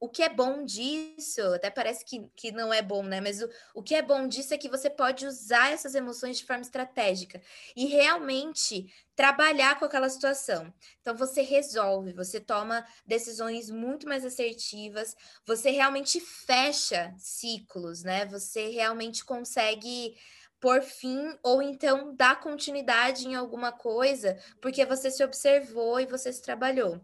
o 0.00 0.08
que 0.08 0.22
é 0.22 0.30
bom 0.30 0.64
disso, 0.64 1.42
até 1.54 1.68
parece 1.70 2.06
que, 2.06 2.26
que 2.34 2.50
não 2.50 2.72
é 2.72 2.80
bom, 2.80 3.02
né? 3.02 3.20
Mas 3.20 3.42
o, 3.42 3.48
o 3.74 3.82
que 3.82 3.94
é 3.94 4.00
bom 4.00 4.26
disso 4.26 4.54
é 4.54 4.58
que 4.58 4.68
você 4.68 4.88
pode 4.88 5.26
usar 5.26 5.72
essas 5.72 5.94
emoções 5.94 6.38
de 6.38 6.46
forma 6.46 6.62
estratégica 6.62 7.40
e 7.76 7.84
realmente 7.84 8.90
trabalhar 9.14 9.78
com 9.78 9.84
aquela 9.84 10.08
situação. 10.08 10.72
Então, 11.02 11.14
você 11.14 11.42
resolve, 11.42 12.14
você 12.14 12.40
toma 12.40 12.82
decisões 13.06 13.70
muito 13.70 14.08
mais 14.08 14.24
assertivas, 14.24 15.14
você 15.46 15.70
realmente 15.70 16.18
fecha 16.18 17.14
ciclos, 17.18 18.02
né? 18.02 18.24
Você 18.24 18.68
realmente 18.68 19.22
consegue 19.22 20.16
por 20.60 20.82
fim, 20.82 21.36
ou 21.42 21.62
então 21.62 22.14
dar 22.14 22.38
continuidade 22.38 23.26
em 23.26 23.34
alguma 23.34 23.72
coisa, 23.72 24.38
porque 24.60 24.84
você 24.84 25.10
se 25.10 25.24
observou 25.24 25.98
e 25.98 26.06
você 26.06 26.32
se 26.32 26.42
trabalhou. 26.42 27.00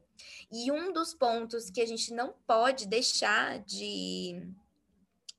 E 0.52 0.70
um 0.70 0.92
dos 0.92 1.14
pontos 1.14 1.70
que 1.70 1.80
a 1.80 1.86
gente 1.86 2.12
não 2.12 2.34
pode 2.46 2.86
deixar 2.86 3.58
de 3.60 4.42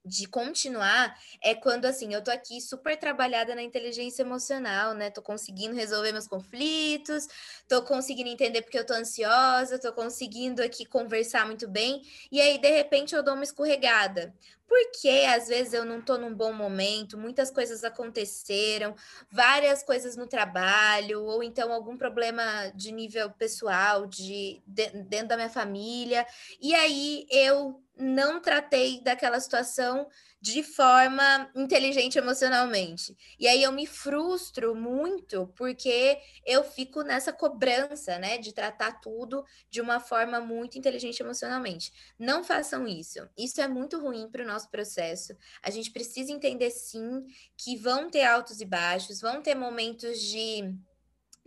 de 0.08 0.28
continuar 0.28 1.18
é 1.42 1.54
quando 1.54 1.86
assim 1.86 2.14
eu 2.14 2.24
tô 2.24 2.32
aqui 2.32 2.62
super 2.62 2.98
trabalhada 2.98 3.54
na 3.54 3.62
inteligência 3.62 4.22
emocional, 4.24 4.94
né? 4.94 5.10
Tô 5.10 5.22
conseguindo 5.22 5.76
resolver 5.76 6.12
meus 6.12 6.28
conflitos, 6.28 7.28
tô 7.68 7.82
conseguindo 7.84 8.30
entender 8.30 8.62
porque 8.62 8.80
eu 8.80 8.86
tô 8.86 8.94
ansiosa, 8.94 9.78
tô 9.80 9.92
conseguindo 9.92 10.64
aqui 10.64 10.86
conversar 10.86 11.46
muito 11.46 11.68
bem, 11.68 12.02
e 12.32 12.40
aí 12.42 12.58
de 12.58 12.70
repente 12.70 13.14
eu 13.14 13.24
dou 13.24 13.34
uma 13.34 13.44
escorregada. 13.44 14.34
Porque 14.68 15.26
às 15.34 15.48
vezes 15.48 15.72
eu 15.72 15.86
não 15.86 16.02
tô 16.02 16.18
num 16.18 16.36
bom 16.36 16.52
momento, 16.52 17.18
muitas 17.18 17.50
coisas 17.50 17.86
aconteceram, 17.86 18.96
várias 19.32 19.82
coisas 19.82 20.18
no 20.18 20.28
trabalho, 20.28 21.24
ou 21.24 21.42
então 21.42 21.72
algum 21.72 21.96
problema 21.96 22.70
de 22.76 22.92
nível 22.92 23.32
pessoal, 23.32 24.06
de, 24.06 24.62
de 24.68 24.90
dentro 25.04 25.30
da 25.30 25.38
minha 25.38 25.50
família, 25.50 26.26
e 26.62 26.76
aí 26.76 27.26
eu 27.32 27.82
não 28.00 28.39
tratei 28.39 29.01
daquela 29.01 29.39
situação 29.39 30.08
de 30.39 30.62
forma 30.62 31.50
inteligente 31.56 32.18
emocionalmente. 32.18 33.18
E 33.39 33.48
aí 33.48 33.63
eu 33.63 33.72
me 33.72 33.88
frustro 33.88 34.75
muito 34.75 35.51
porque 35.56 36.20
eu 36.46 36.63
fico 36.63 37.01
nessa 37.01 37.34
cobrança, 37.34 38.20
né, 38.20 38.38
de 38.38 38.54
tratar 38.54 39.01
tudo 39.01 39.44
de 39.70 39.82
uma 39.82 40.00
forma 40.00 40.39
muito 40.39 40.77
inteligente 40.77 41.22
emocionalmente. 41.22 41.92
Não 42.20 42.44
façam 42.44 42.88
isso. 42.88 43.27
Isso 43.38 43.60
é 43.60 43.68
muito 43.68 44.00
ruim 44.00 44.30
para 44.30 44.44
o 44.44 44.48
nosso 44.48 44.70
processo. 44.70 45.36
A 45.63 45.72
gente 45.72 45.92
precisa 45.92 46.32
entender 46.32 46.70
sim 46.70 47.25
que 47.58 47.75
vão 47.75 48.10
ter 48.10 48.24
altos 48.24 48.62
e 48.62 48.66
baixos, 48.66 49.20
vão 49.20 49.42
ter 49.42 49.56
momentos 49.56 50.22
de 50.22 50.72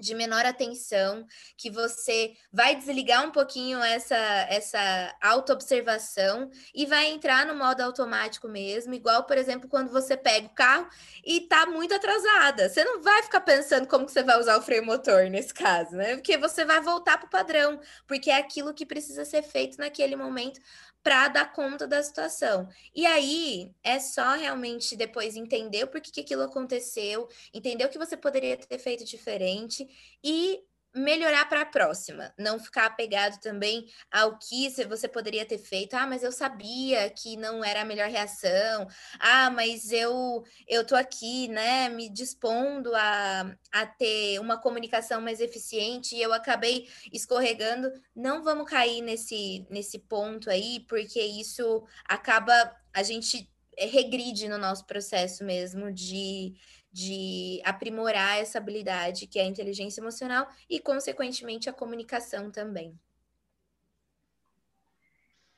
de 0.01 0.15
menor 0.15 0.45
atenção, 0.45 1.27
que 1.57 1.71
você 1.71 2.33
vai 2.53 2.75
desligar 2.75 3.27
um 3.27 3.31
pouquinho 3.31 3.79
essa 3.83 4.17
essa 4.49 5.15
autoobservação 5.23 6.51
e 6.75 6.87
vai 6.87 7.11
entrar 7.11 7.47
no 7.47 7.55
modo 7.55 7.81
automático 7.83 8.49
mesmo, 8.49 8.95
igual, 8.95 9.25
por 9.25 9.37
exemplo, 9.37 9.69
quando 9.69 9.91
você 9.91 10.17
pega 10.17 10.47
o 10.47 10.55
carro 10.55 10.89
e 11.25 11.43
tá 11.43 11.67
muito 11.67 11.95
atrasada. 11.95 12.69
Você 12.69 12.85
não 12.85 13.03
vai 13.03 13.23
ficar 13.23 13.41
pensando 13.43 13.87
como 13.87 14.07
que 14.07 14.13
você 14.13 14.23
vai 14.23 14.39
usar 14.39 14.57
o 14.59 14.63
freio 14.63 14.85
motor 14.85 15.29
nesse 15.31 15.53
caso, 15.55 15.95
né? 15.95 16.17
Porque 16.17 16.37
você 16.37 16.65
vai 16.65 16.81
voltar 16.81 17.19
para 17.19 17.27
o 17.27 17.31
padrão, 17.31 17.81
porque 18.07 18.31
é 18.31 18.37
aquilo 18.37 18.75
que 18.75 18.87
precisa 18.87 19.25
ser 19.25 19.43
feito 19.43 19.79
naquele 19.79 20.17
momento 20.17 20.61
para 21.03 21.29
dar 21.29 21.53
conta 21.53 21.87
da 21.87 22.03
situação. 22.03 22.69
E 22.95 23.07
aí 23.07 23.73
é 23.83 23.99
só 23.99 24.35
realmente 24.35 24.97
depois 24.97 25.37
entender 25.37 25.85
o 25.85 25.89
porquê 25.89 26.11
que 26.11 26.21
aquilo 26.21 26.43
aconteceu, 26.43 27.29
entender 27.55 27.85
o 27.85 27.89
que 27.89 27.99
você 27.99 28.17
poderia 28.17 28.57
ter 28.57 28.79
feito 28.79 29.05
diferente 29.05 29.89
e 30.23 30.63
melhorar 30.95 31.49
para 31.49 31.63
a 31.63 31.67
próxima, 31.67 32.33
não 32.39 32.59
ficar 32.59 32.87
apegado 32.87 33.41
também 33.41 33.87
ao 34.11 34.39
que 34.39 34.69
você 34.87 35.07
poderia 35.07 35.47
ter 35.47 35.59
feito. 35.59 35.95
Ah, 35.95 36.07
mas 36.07 36.23
eu 36.23 36.33
sabia 36.33 37.09
que 37.11 37.37
não 37.37 37.65
era 37.65 37.83
a 37.83 37.85
melhor 37.85 38.09
reação. 38.09 38.89
Ah, 39.19 39.51
mas 39.51 39.93
eu 39.93 40.43
eu 40.67 40.85
tô 40.85 40.97
aqui, 40.97 41.49
né, 41.49 41.89
me 41.89 42.09
dispondo 42.09 42.95
a, 42.95 43.57
a 43.73 43.87
ter 43.87 44.41
uma 44.41 44.59
comunicação 44.61 45.21
mais 45.21 45.41
eficiente 45.41 46.17
e 46.17 46.23
eu 46.23 46.33
acabei 46.33 46.89
escorregando. 47.13 47.91
Não 48.15 48.43
vamos 48.43 48.69
cair 48.69 49.01
nesse 49.03 49.67
nesse 49.71 49.99
ponto 49.99 50.51
aí, 50.51 50.81
porque 50.89 51.21
isso 51.21 51.85
acaba 52.05 52.75
a 52.93 53.03
gente 53.03 53.49
regride 53.79 54.49
no 54.49 54.59
nosso 54.59 54.85
processo 54.87 55.45
mesmo 55.45 55.93
de 55.93 56.55
de 56.93 57.61
aprimorar 57.65 58.39
essa 58.39 58.59
habilidade 58.59 59.27
que 59.27 59.39
é 59.39 59.43
a 59.43 59.47
inteligência 59.47 60.01
emocional 60.01 60.49
e, 60.69 60.81
consequentemente, 60.81 61.69
a 61.69 61.73
comunicação 61.73 62.51
também. 62.51 62.99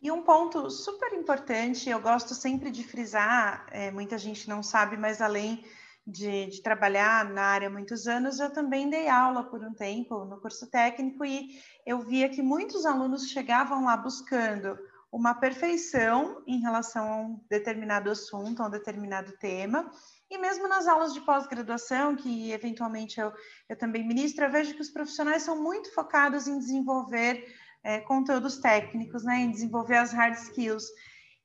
E 0.00 0.10
um 0.10 0.22
ponto 0.22 0.68
super 0.68 1.12
importante, 1.12 1.88
eu 1.88 2.00
gosto 2.00 2.34
sempre 2.34 2.72
de 2.72 2.82
frisar, 2.82 3.66
é, 3.70 3.90
muita 3.90 4.18
gente 4.18 4.48
não 4.48 4.60
sabe, 4.60 4.96
mas 4.96 5.22
além 5.22 5.64
de, 6.04 6.46
de, 6.46 6.60
trabalhar 6.60 7.24
na 7.24 7.42
área 7.42 7.68
há 7.68 7.70
muitos 7.70 8.08
anos, 8.08 8.40
eu 8.40 8.52
também 8.52 8.90
dei 8.90 9.08
aula 9.08 9.44
por 9.44 9.62
um 9.62 9.72
tempo 9.72 10.24
no 10.24 10.40
curso 10.40 10.68
técnico 10.68 11.24
e 11.24 11.62
eu 11.86 12.00
via 12.00 12.28
que 12.28 12.42
muitos 12.42 12.84
alunos 12.84 13.28
chegavam 13.28 13.84
lá 13.84 13.96
buscando 13.96 14.76
uma 15.12 15.34
perfeição 15.34 16.42
em 16.46 16.58
relação 16.58 17.12
a 17.12 17.16
um 17.18 17.40
determinado 17.48 18.10
assunto, 18.10 18.62
a 18.62 18.66
um 18.66 18.70
determinado 18.70 19.30
tema. 19.38 19.88
E 20.32 20.38
mesmo 20.38 20.66
nas 20.66 20.88
aulas 20.88 21.12
de 21.12 21.20
pós-graduação, 21.20 22.16
que 22.16 22.52
eventualmente 22.52 23.20
eu, 23.20 23.30
eu 23.68 23.76
também 23.76 24.02
ministro, 24.02 24.46
eu 24.46 24.50
vejo 24.50 24.72
que 24.72 24.80
os 24.80 24.88
profissionais 24.88 25.42
são 25.42 25.62
muito 25.62 25.92
focados 25.92 26.48
em 26.48 26.58
desenvolver 26.58 27.54
é, 27.84 28.00
conteúdos 28.00 28.56
técnicos, 28.56 29.22
né, 29.24 29.40
em 29.40 29.50
desenvolver 29.50 29.98
as 29.98 30.10
hard 30.10 30.32
skills, 30.32 30.86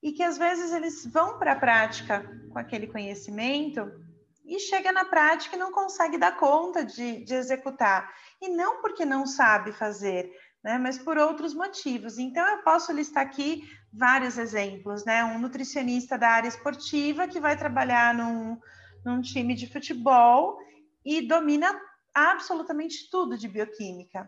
e 0.02 0.14
que 0.14 0.24
às 0.24 0.38
vezes 0.38 0.72
eles 0.72 1.06
vão 1.06 1.38
para 1.38 1.52
a 1.52 1.60
prática 1.60 2.26
com 2.50 2.58
aquele 2.58 2.88
conhecimento 2.88 3.92
e 4.46 4.58
chega 4.58 4.94
na 4.94 5.04
prática 5.04 5.58
e 5.58 5.60
não 5.60 5.74
consegue 5.74 6.18
dar 6.18 6.38
conta 6.38 6.86
de, 6.86 7.26
de 7.26 7.34
executar. 7.34 8.10
E 8.42 8.48
não 8.48 8.82
porque 8.82 9.04
não 9.04 9.28
sabe 9.28 9.74
fazer, 9.74 10.32
né, 10.64 10.78
mas 10.78 10.98
por 10.98 11.18
outros 11.18 11.54
motivos. 11.54 12.18
Então, 12.18 12.48
eu 12.48 12.60
posso 12.60 12.94
listar 12.94 13.24
aqui 13.24 13.68
vários 13.92 14.38
exemplos, 14.38 15.04
né? 15.04 15.26
Um 15.26 15.40
nutricionista 15.40 16.18
da 16.18 16.30
área 16.30 16.48
esportiva 16.48 17.28
que 17.28 17.40
vai 17.40 17.58
trabalhar 17.58 18.14
num, 18.14 18.58
num 19.06 19.22
time 19.22 19.54
de 19.54 19.68
futebol 19.68 20.58
e 21.06 21.22
domina 21.22 21.80
absolutamente 22.14 23.10
tudo 23.10 23.38
de 23.38 23.48
bioquímica, 23.48 24.28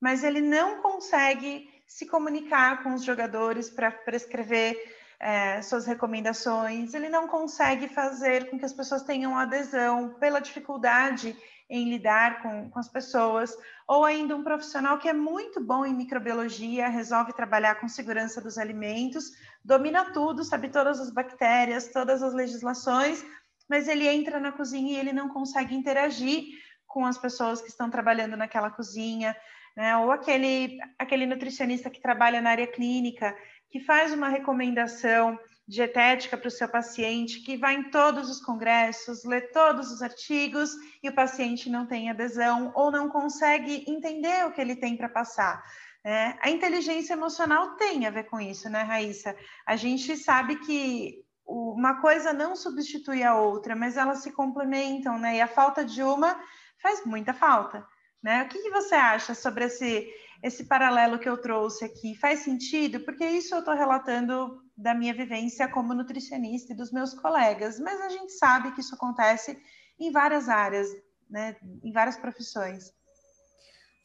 mas 0.00 0.24
ele 0.24 0.40
não 0.40 0.80
consegue 0.80 1.68
se 1.86 2.06
comunicar 2.06 2.82
com 2.82 2.94
os 2.94 3.04
jogadores 3.04 3.68
para 3.68 3.90
prescrever 3.90 4.76
é, 5.20 5.62
suas 5.62 5.86
recomendações, 5.86 6.94
ele 6.94 7.08
não 7.08 7.28
consegue 7.28 7.86
fazer 7.86 8.50
com 8.50 8.58
que 8.58 8.64
as 8.64 8.72
pessoas 8.72 9.02
tenham 9.02 9.38
adesão 9.38 10.14
pela 10.18 10.40
dificuldade 10.40 11.36
em 11.70 11.88
lidar 11.88 12.42
com, 12.42 12.68
com 12.68 12.78
as 12.78 12.88
pessoas, 12.88 13.56
ou 13.86 14.04
ainda 14.04 14.36
um 14.36 14.42
profissional 14.42 14.98
que 14.98 15.08
é 15.08 15.12
muito 15.12 15.58
bom 15.58 15.86
em 15.86 15.94
microbiologia, 15.94 16.88
resolve 16.88 17.32
trabalhar 17.32 17.76
com 17.76 17.88
segurança 17.88 18.40
dos 18.40 18.58
alimentos, 18.58 19.30
domina 19.64 20.12
tudo, 20.12 20.44
sabe 20.44 20.68
todas 20.68 21.00
as 21.00 21.10
bactérias, 21.10 21.88
todas 21.88 22.22
as 22.22 22.34
legislações, 22.34 23.24
mas 23.72 23.88
ele 23.88 24.06
entra 24.06 24.38
na 24.38 24.52
cozinha 24.52 24.92
e 24.92 25.00
ele 25.00 25.14
não 25.14 25.30
consegue 25.30 25.74
interagir 25.74 26.44
com 26.86 27.06
as 27.06 27.16
pessoas 27.16 27.62
que 27.62 27.68
estão 27.68 27.88
trabalhando 27.88 28.36
naquela 28.36 28.70
cozinha, 28.70 29.34
né? 29.74 29.96
Ou 29.96 30.10
aquele, 30.10 30.78
aquele 30.98 31.24
nutricionista 31.24 31.88
que 31.88 31.98
trabalha 31.98 32.42
na 32.42 32.50
área 32.50 32.66
clínica, 32.66 33.34
que 33.70 33.80
faz 33.80 34.12
uma 34.12 34.28
recomendação 34.28 35.38
dietética 35.66 36.36
para 36.36 36.48
o 36.48 36.50
seu 36.50 36.68
paciente, 36.68 37.40
que 37.40 37.56
vai 37.56 37.74
em 37.76 37.88
todos 37.88 38.28
os 38.28 38.42
congressos, 38.42 39.24
lê 39.24 39.40
todos 39.40 39.90
os 39.90 40.02
artigos 40.02 40.70
e 41.02 41.08
o 41.08 41.14
paciente 41.14 41.70
não 41.70 41.86
tem 41.86 42.10
adesão 42.10 42.72
ou 42.74 42.90
não 42.92 43.08
consegue 43.08 43.86
entender 43.88 44.44
o 44.44 44.52
que 44.52 44.60
ele 44.60 44.76
tem 44.76 44.98
para 44.98 45.08
passar. 45.08 45.64
É, 46.04 46.36
a 46.42 46.50
inteligência 46.50 47.14
emocional 47.14 47.74
tem 47.76 48.04
a 48.04 48.10
ver 48.10 48.24
com 48.24 48.38
isso, 48.38 48.68
né, 48.68 48.82
Raíssa? 48.82 49.34
A 49.64 49.76
gente 49.76 50.14
sabe 50.14 50.56
que 50.56 51.24
uma 51.46 52.00
coisa 52.00 52.32
não 52.32 52.54
substitui 52.54 53.22
a 53.22 53.36
outra, 53.36 53.74
mas 53.74 53.96
elas 53.96 54.18
se 54.18 54.30
complementam, 54.32 55.18
né? 55.18 55.36
E 55.36 55.40
a 55.40 55.48
falta 55.48 55.84
de 55.84 56.02
uma 56.02 56.40
faz 56.80 57.04
muita 57.04 57.32
falta, 57.32 57.86
né? 58.22 58.42
O 58.42 58.48
que, 58.48 58.62
que 58.62 58.70
você 58.70 58.94
acha 58.94 59.34
sobre 59.34 59.64
esse, 59.64 60.08
esse 60.42 60.64
paralelo 60.64 61.18
que 61.18 61.28
eu 61.28 61.36
trouxe 61.36 61.84
aqui? 61.84 62.14
Faz 62.16 62.40
sentido? 62.40 63.00
Porque 63.00 63.24
isso 63.24 63.54
eu 63.54 63.60
estou 63.60 63.74
relatando 63.74 64.62
da 64.76 64.94
minha 64.94 65.14
vivência 65.14 65.68
como 65.68 65.94
nutricionista 65.94 66.72
e 66.72 66.76
dos 66.76 66.90
meus 66.90 67.14
colegas, 67.14 67.78
mas 67.78 68.00
a 68.00 68.08
gente 68.08 68.32
sabe 68.32 68.72
que 68.72 68.80
isso 68.80 68.94
acontece 68.94 69.60
em 69.98 70.10
várias 70.10 70.48
áreas, 70.48 70.88
né, 71.30 71.56
em 71.82 71.92
várias 71.92 72.16
profissões. 72.16 72.92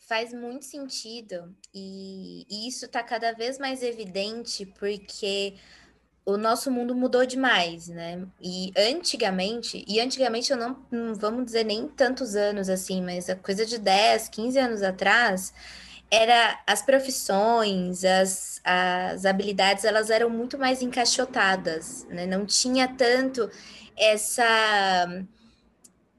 Faz 0.07 0.33
muito 0.33 0.63
sentido 0.63 1.53
e, 1.73 2.45
e 2.49 2.67
isso 2.67 2.85
está 2.85 3.03
cada 3.03 3.33
vez 3.33 3.57
mais 3.57 3.83
evidente 3.83 4.65
porque 4.65 5.57
o 6.27 6.35
nosso 6.35 6.69
mundo 6.69 6.93
mudou 6.93 7.25
demais, 7.25 7.87
né? 7.87 8.27
E 8.41 8.73
antigamente, 8.77 9.85
e 9.87 10.01
antigamente 10.01 10.51
eu 10.51 10.57
não, 10.57 10.77
não 10.91 11.15
vamos 11.15 11.45
dizer 11.45 11.63
nem 11.63 11.87
tantos 11.87 12.35
anos 12.35 12.67
assim, 12.67 13.01
mas 13.01 13.29
a 13.29 13.35
coisa 13.37 13.65
de 13.65 13.77
10, 13.77 14.27
15 14.27 14.59
anos 14.59 14.83
atrás, 14.83 15.53
era 16.11 16.61
as 16.67 16.81
profissões, 16.81 18.03
as, 18.03 18.59
as 18.61 19.25
habilidades, 19.25 19.85
elas 19.85 20.09
eram 20.09 20.29
muito 20.29 20.57
mais 20.57 20.81
encaixotadas, 20.81 22.05
né? 22.09 22.25
Não 22.25 22.45
tinha 22.45 22.89
tanto 22.89 23.49
essa 23.95 24.45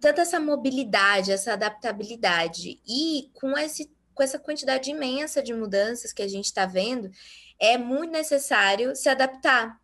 tanta 0.01 0.23
essa 0.23 0.41
mobilidade, 0.41 1.33
essa 1.33 1.53
adaptabilidade. 1.53 2.81
E 2.89 3.31
com 3.35 3.59
esse 3.59 3.91
com 4.15 4.23
essa 4.23 4.39
quantidade 4.39 4.91
imensa 4.91 5.43
de 5.43 5.53
mudanças 5.53 6.15
que 6.15 6.23
a 6.23 6.29
gente 6.29 6.47
está 6.47 6.65
vendo, 6.65 7.11
é 7.61 7.77
muito 7.77 8.11
necessário 8.13 8.97
se 8.97 9.09
adaptar 9.09 9.79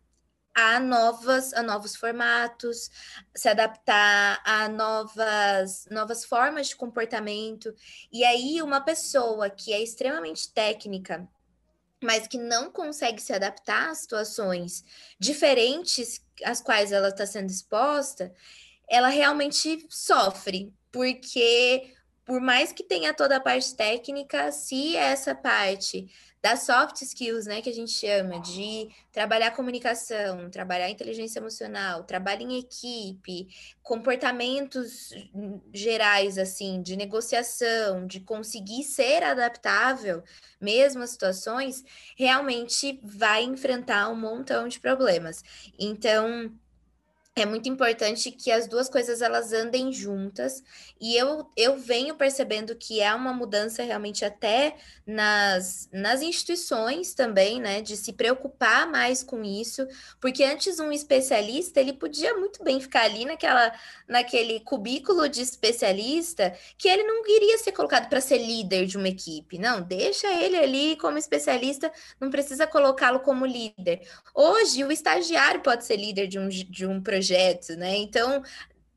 a 0.55 0.79
novas 0.79 1.53
a 1.53 1.61
novos 1.61 1.95
formatos, 1.97 2.89
se 3.35 3.49
adaptar 3.49 4.41
a 4.45 4.69
novas 4.69 5.85
novas 5.91 6.23
formas 6.23 6.69
de 6.69 6.75
comportamento. 6.77 7.73
E 8.11 8.23
aí 8.23 8.61
uma 8.61 8.79
pessoa 8.79 9.49
que 9.49 9.73
é 9.73 9.83
extremamente 9.83 10.51
técnica, 10.53 11.27
mas 12.01 12.27
que 12.27 12.37
não 12.37 12.71
consegue 12.71 13.21
se 13.21 13.33
adaptar 13.33 13.89
a 13.89 13.95
situações 13.95 14.83
diferentes 15.19 16.25
às 16.43 16.61
quais 16.61 16.91
ela 16.91 17.09
está 17.09 17.25
sendo 17.25 17.49
exposta, 17.49 18.33
ela 18.87 19.09
realmente 19.09 19.85
sofre, 19.89 20.73
porque 20.91 21.93
por 22.25 22.41
mais 22.41 22.71
que 22.71 22.83
tenha 22.83 23.13
toda 23.13 23.37
a 23.37 23.39
parte 23.39 23.75
técnica, 23.75 24.51
se 24.51 24.95
essa 24.95 25.35
parte 25.35 26.09
das 26.45 26.61
soft 26.61 27.01
skills, 27.01 27.47
né, 27.47 27.59
que 27.59 27.71
a 27.71 27.73
gente 27.73 27.91
chama 27.91 28.39
de 28.39 28.87
trabalhar 29.11 29.49
comunicação, 29.49 30.47
trabalhar 30.51 30.91
inteligência 30.91 31.39
emocional, 31.39 32.03
trabalho 32.03 32.43
em 32.43 32.59
equipe, 32.59 33.47
comportamentos 33.81 35.09
gerais 35.73 36.37
assim, 36.37 36.83
de 36.83 36.95
negociação, 36.95 38.05
de 38.05 38.19
conseguir 38.19 38.83
ser 38.83 39.23
adaptável 39.23 40.23
mesmo 40.61 41.01
às 41.01 41.09
situações, 41.09 41.83
realmente 42.15 42.99
vai 43.03 43.41
enfrentar 43.41 44.09
um 44.09 44.15
montão 44.15 44.67
de 44.67 44.79
problemas. 44.79 45.41
Então, 45.79 46.53
é 47.37 47.45
muito 47.45 47.67
importante 47.67 48.31
que 48.31 48.49
as 48.49 48.65
duas 48.65 48.89
coisas 48.89 49.21
elas 49.21 49.51
andem 49.51 49.91
juntas. 49.91 50.63
E 51.01 51.17
eu, 51.17 51.51
eu 51.57 51.77
venho 51.77 52.15
percebendo 52.15 52.73
que 52.75 53.01
é 53.01 53.13
uma 53.13 53.33
mudança 53.33 53.83
realmente 53.83 54.23
até 54.23 54.77
nas, 55.05 55.89
nas 55.91 56.21
instituições 56.21 57.13
também, 57.13 57.59
né, 57.59 57.81
de 57.81 57.97
se 57.97 58.13
preocupar 58.13 58.89
mais 58.89 59.21
com 59.21 59.43
isso, 59.43 59.85
porque 60.21 60.45
antes 60.45 60.79
um 60.79 60.93
especialista 60.93 61.81
ele 61.81 61.91
podia 61.91 62.33
muito 62.35 62.63
bem 62.63 62.79
ficar 62.79 63.01
ali 63.03 63.25
naquela 63.25 63.73
naquele 64.07 64.61
cubículo 64.61 65.27
de 65.27 65.41
especialista 65.41 66.55
que 66.77 66.87
ele 66.87 67.03
não 67.03 67.21
iria 67.27 67.57
ser 67.57 67.73
colocado 67.73 68.07
para 68.07 68.21
ser 68.21 68.37
líder 68.37 68.85
de 68.85 68.97
uma 68.97 69.09
equipe, 69.09 69.57
não, 69.57 69.81
deixa 69.81 70.27
ele 70.41 70.55
ali 70.55 70.95
como 70.95 71.17
especialista, 71.17 71.91
não 72.19 72.29
precisa 72.29 72.65
colocá-lo 72.65 73.19
como 73.19 73.45
líder. 73.45 74.07
Hoje 74.33 74.83
o 74.83 74.91
estagiário 74.91 75.61
pode 75.61 75.85
ser 75.85 75.97
líder 75.97 76.27
de 76.27 76.39
um, 76.39 76.47
de 76.47 76.85
um 76.85 77.01
projeto 77.01 77.24
projeto, 77.25 77.75
né? 77.75 77.95
Então, 77.97 78.43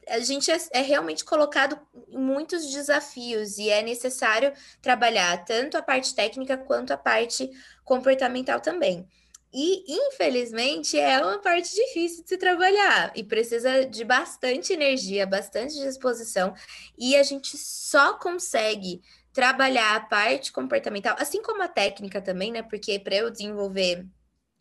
a 0.07 0.19
gente 0.21 0.51
é, 0.51 0.59
é, 0.73 0.81
realmente 0.81 1.25
colocado 1.25 1.79
muitos 2.09 2.71
desafios 2.71 3.59
e 3.59 3.71
é 3.71 3.83
necessário 3.83 4.53
trabalhar 4.83 5.45
tanto 5.45 5.77
a 5.77 5.83
parte 5.83 6.15
técnica 6.15 6.57
quanto 6.57 6.93
a 6.93 6.97
parte 6.97 7.51
comportamental 7.85 8.61
também. 8.61 9.07
E, 9.53 9.85
infelizmente, 9.91 10.99
é 10.99 11.19
uma 11.25 11.39
parte 11.39 11.75
difícil 11.75 12.23
de 12.23 12.29
se 12.29 12.37
trabalhar 12.37 13.13
e 13.17 13.25
precisa 13.25 13.87
de 13.87 14.05
bastante 14.05 14.75
energia, 14.75 15.27
bastante 15.27 15.75
disposição, 15.75 16.53
e 16.99 17.17
a 17.17 17.23
gente 17.23 17.57
só 17.57 18.19
consegue 18.19 19.01
trabalhar 19.33 19.97
a 19.97 20.01
parte 20.01 20.53
comportamental, 20.53 21.17
assim 21.19 21.41
como 21.41 21.63
a 21.63 21.69
técnica 21.69 22.21
também, 22.21 22.53
né? 22.53 22.63
Porque 22.63 22.99
para 22.99 23.17
eu 23.17 23.31
desenvolver 23.31 24.07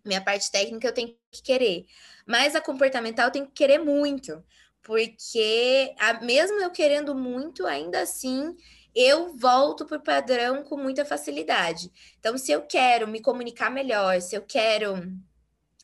minha 0.05 0.21
parte 0.21 0.49
técnica, 0.49 0.87
eu 0.87 0.93
tenho 0.93 1.15
que 1.31 1.41
querer. 1.41 1.85
Mas 2.27 2.55
a 2.55 2.61
comportamental 2.61 3.31
tem 3.31 3.45
que 3.45 3.53
querer 3.53 3.79
muito, 3.79 4.43
porque 4.83 5.95
a, 5.97 6.21
mesmo 6.21 6.61
eu 6.61 6.69
querendo 6.69 7.15
muito, 7.15 7.65
ainda 7.65 8.01
assim 8.01 8.55
eu 8.99 9.35
volto 9.37 9.85
para 9.85 9.97
o 9.97 10.03
padrão 10.03 10.63
com 10.63 10.75
muita 10.75 11.05
facilidade. 11.05 11.91
Então, 12.19 12.35
se 12.35 12.51
eu 12.51 12.63
quero 12.63 13.07
me 13.07 13.21
comunicar 13.21 13.69
melhor, 13.69 14.19
se 14.21 14.35
eu 14.35 14.41
quero 14.41 15.03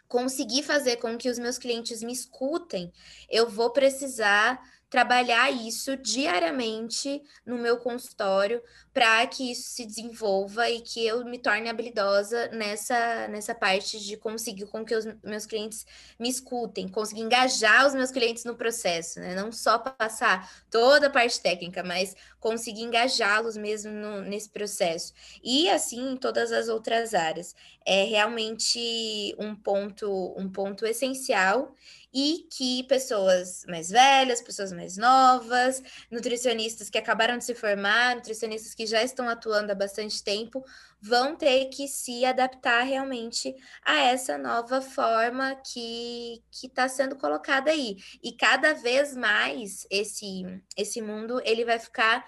conseguir 0.07 0.63
fazer 0.63 0.97
com 0.97 1.15
que 1.17 1.29
os 1.29 1.37
meus 1.37 1.59
clientes 1.59 2.01
me 2.01 2.11
escutem, 2.11 2.91
eu 3.29 3.47
vou 3.47 3.69
precisar 3.69 4.59
trabalhar 4.93 5.49
isso 5.49 5.97
diariamente 5.97 7.19
no 7.43 7.57
meu 7.57 7.77
consultório 7.77 8.61
para 8.93 9.25
que 9.25 9.51
isso 9.51 9.71
se 9.71 9.87
desenvolva 9.87 10.69
e 10.69 10.81
que 10.81 11.03
eu 11.03 11.25
me 11.25 11.39
torne 11.39 11.67
habilidosa 11.67 12.49
nessa, 12.49 13.27
nessa 13.27 13.55
parte 13.55 13.99
de 13.99 14.15
conseguir 14.15 14.67
com 14.67 14.85
que 14.85 14.93
os 14.93 15.07
meus 15.23 15.47
clientes 15.47 15.83
me 16.19 16.29
escutem, 16.29 16.87
conseguir 16.87 17.21
engajar 17.21 17.87
os 17.87 17.95
meus 17.95 18.11
clientes 18.11 18.45
no 18.45 18.55
processo, 18.55 19.19
né? 19.19 19.33
Não 19.33 19.51
só 19.51 19.79
passar 19.79 20.47
toda 20.69 21.07
a 21.07 21.09
parte 21.09 21.41
técnica, 21.41 21.81
mas 21.81 22.15
conseguir 22.43 22.81
engajá-los 22.81 23.55
mesmo 23.55 23.89
no, 23.89 24.21
nesse 24.21 24.49
processo. 24.49 25.13
E 25.41 25.69
assim 25.69 26.11
em 26.11 26.17
todas 26.17 26.51
as 26.51 26.67
outras 26.67 27.13
áreas. 27.13 27.55
É 27.85 28.03
realmente 28.03 29.33
um 29.39 29.55
ponto, 29.55 30.35
um 30.37 30.51
ponto 30.51 30.85
essencial 30.85 31.73
e 32.13 32.45
que 32.51 32.83
pessoas 32.83 33.65
mais 33.65 33.89
velhas, 33.89 34.41
pessoas 34.41 34.73
mais 34.73 34.97
novas, 34.97 35.81
nutricionistas 36.11 36.89
que 36.89 36.97
acabaram 36.97 37.37
de 37.37 37.45
se 37.45 37.55
formar, 37.55 38.17
nutricionistas 38.17 38.73
que 38.73 38.85
já 38.85 39.01
estão 39.01 39.29
atuando 39.29 39.71
há 39.71 39.75
bastante 39.75 40.21
tempo, 40.21 40.63
vão 41.03 41.35
ter 41.35 41.65
que 41.65 41.85
se 41.85 42.23
adaptar 42.23 42.83
realmente 42.83 43.53
a 43.83 43.99
essa 43.99 44.37
nova 44.37 44.81
forma 44.81 45.53
que 45.55 46.41
está 46.63 46.87
sendo 46.87 47.17
colocada 47.17 47.71
aí. 47.71 47.97
E 48.23 48.31
cada 48.31 48.73
vez 48.73 49.13
mais 49.13 49.85
esse, 49.91 50.43
esse 50.77 51.01
mundo 51.01 51.41
ele 51.43 51.65
vai 51.65 51.77
ficar 51.77 52.25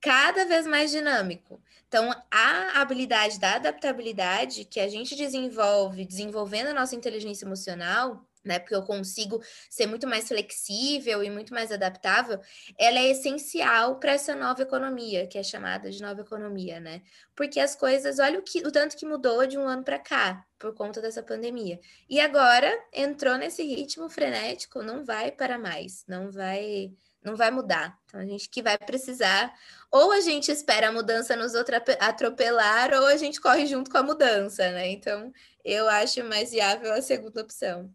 cada 0.00 0.46
vez 0.46 0.66
mais 0.66 0.90
dinâmico. 0.90 1.60
Então, 1.86 2.10
a 2.30 2.80
habilidade 2.80 3.38
da 3.38 3.56
adaptabilidade 3.56 4.64
que 4.64 4.80
a 4.80 4.88
gente 4.88 5.14
desenvolve, 5.14 6.04
desenvolvendo 6.04 6.68
a 6.68 6.74
nossa 6.74 6.94
inteligência 6.94 7.44
emocional, 7.44 8.27
né? 8.48 8.58
Porque 8.58 8.74
eu 8.74 8.82
consigo 8.82 9.40
ser 9.70 9.86
muito 9.86 10.06
mais 10.06 10.26
flexível 10.26 11.22
e 11.22 11.30
muito 11.30 11.54
mais 11.54 11.70
adaptável, 11.70 12.40
ela 12.76 12.98
é 12.98 13.10
essencial 13.10 14.00
para 14.00 14.12
essa 14.12 14.34
nova 14.34 14.62
economia, 14.62 15.26
que 15.26 15.38
é 15.38 15.42
chamada 15.42 15.90
de 15.90 16.02
nova 16.02 16.22
economia, 16.22 16.80
né? 16.80 17.02
Porque 17.36 17.60
as 17.60 17.76
coisas, 17.76 18.18
olha 18.18 18.38
o, 18.38 18.42
que, 18.42 18.66
o 18.66 18.72
tanto 18.72 18.96
que 18.96 19.06
mudou 19.06 19.46
de 19.46 19.56
um 19.56 19.68
ano 19.68 19.84
para 19.84 19.98
cá, 19.98 20.44
por 20.58 20.74
conta 20.74 21.00
dessa 21.00 21.22
pandemia. 21.22 21.78
E 22.08 22.18
agora 22.18 22.72
entrou 22.92 23.36
nesse 23.36 23.62
ritmo 23.62 24.08
frenético, 24.08 24.82
não 24.82 25.04
vai 25.04 25.30
para 25.30 25.58
mais, 25.58 26.04
não 26.08 26.32
vai 26.32 26.92
não 27.22 27.36
vai 27.36 27.50
mudar. 27.50 27.98
Então 28.06 28.20
a 28.20 28.24
gente 28.24 28.48
que 28.48 28.62
vai 28.62 28.78
precisar, 28.78 29.52
ou 29.90 30.12
a 30.12 30.20
gente 30.20 30.50
espera 30.50 30.88
a 30.88 30.92
mudança 30.92 31.36
nos 31.36 31.54
atropelar, 31.54 32.92
ou 32.94 33.06
a 33.06 33.16
gente 33.16 33.40
corre 33.40 33.66
junto 33.66 33.90
com 33.90 33.98
a 33.98 34.02
mudança, 34.02 34.70
né? 34.70 34.88
Então 34.90 35.32
eu 35.64 35.88
acho 35.88 36.24
mais 36.24 36.50
viável 36.50 36.92
a 36.92 37.02
segunda 37.02 37.42
opção. 37.42 37.92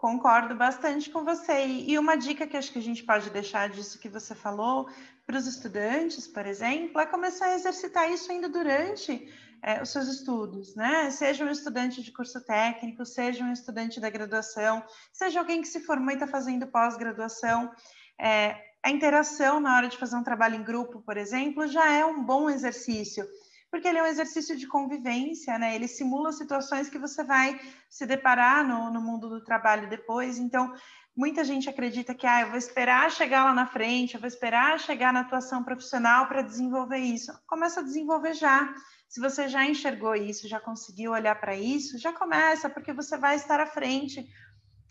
Concordo 0.00 0.54
bastante 0.54 1.10
com 1.10 1.26
você. 1.26 1.66
E 1.66 1.98
uma 1.98 2.16
dica 2.16 2.46
que 2.46 2.56
acho 2.56 2.72
que 2.72 2.78
a 2.78 2.82
gente 2.82 3.02
pode 3.02 3.28
deixar 3.28 3.68
disso 3.68 3.98
que 3.98 4.08
você 4.08 4.34
falou 4.34 4.88
para 5.26 5.36
os 5.36 5.46
estudantes, 5.46 6.26
por 6.26 6.46
exemplo, 6.46 6.98
é 6.98 7.04
começar 7.04 7.48
a 7.48 7.54
exercitar 7.54 8.10
isso 8.10 8.32
ainda 8.32 8.48
durante 8.48 9.30
é, 9.62 9.82
os 9.82 9.90
seus 9.90 10.08
estudos, 10.08 10.74
né? 10.74 11.10
Seja 11.10 11.44
um 11.44 11.50
estudante 11.50 12.02
de 12.02 12.10
curso 12.12 12.40
técnico, 12.40 13.04
seja 13.04 13.44
um 13.44 13.52
estudante 13.52 14.00
da 14.00 14.08
graduação, 14.08 14.82
seja 15.12 15.38
alguém 15.38 15.60
que 15.60 15.68
se 15.68 15.80
formou 15.80 16.12
e 16.12 16.14
está 16.14 16.26
fazendo 16.26 16.66
pós-graduação. 16.66 17.70
É, 18.18 18.56
a 18.82 18.90
interação 18.90 19.60
na 19.60 19.76
hora 19.76 19.86
de 19.86 19.98
fazer 19.98 20.16
um 20.16 20.24
trabalho 20.24 20.54
em 20.54 20.64
grupo, 20.64 21.02
por 21.02 21.18
exemplo, 21.18 21.66
já 21.66 21.92
é 21.92 22.06
um 22.06 22.24
bom 22.24 22.48
exercício 22.48 23.28
porque 23.70 23.86
ele 23.86 23.98
é 23.98 24.02
um 24.02 24.06
exercício 24.06 24.56
de 24.56 24.66
convivência, 24.66 25.58
né? 25.58 25.74
Ele 25.74 25.86
simula 25.86 26.32
situações 26.32 26.88
que 26.88 26.98
você 26.98 27.22
vai 27.22 27.58
se 27.88 28.04
deparar 28.04 28.66
no, 28.66 28.90
no 28.90 29.00
mundo 29.00 29.28
do 29.28 29.44
trabalho 29.44 29.88
depois. 29.88 30.38
Então, 30.38 30.74
muita 31.16 31.44
gente 31.44 31.68
acredita 31.68 32.14
que 32.14 32.26
ah, 32.26 32.42
eu 32.42 32.48
vou 32.48 32.58
esperar 32.58 33.10
chegar 33.10 33.44
lá 33.44 33.54
na 33.54 33.66
frente, 33.66 34.14
eu 34.14 34.20
vou 34.20 34.28
esperar 34.28 34.80
chegar 34.80 35.12
na 35.12 35.20
atuação 35.20 35.62
profissional 35.62 36.26
para 36.26 36.42
desenvolver 36.42 36.98
isso. 36.98 37.32
Começa 37.46 37.80
a 37.80 37.84
desenvolver 37.84 38.34
já. 38.34 38.74
Se 39.08 39.20
você 39.20 39.48
já 39.48 39.64
enxergou 39.64 40.14
isso, 40.14 40.48
já 40.48 40.60
conseguiu 40.60 41.12
olhar 41.12 41.38
para 41.38 41.56
isso, 41.56 41.98
já 41.98 42.12
começa, 42.12 42.68
porque 42.68 42.92
você 42.92 43.16
vai 43.16 43.36
estar 43.36 43.60
à 43.60 43.66
frente 43.66 44.26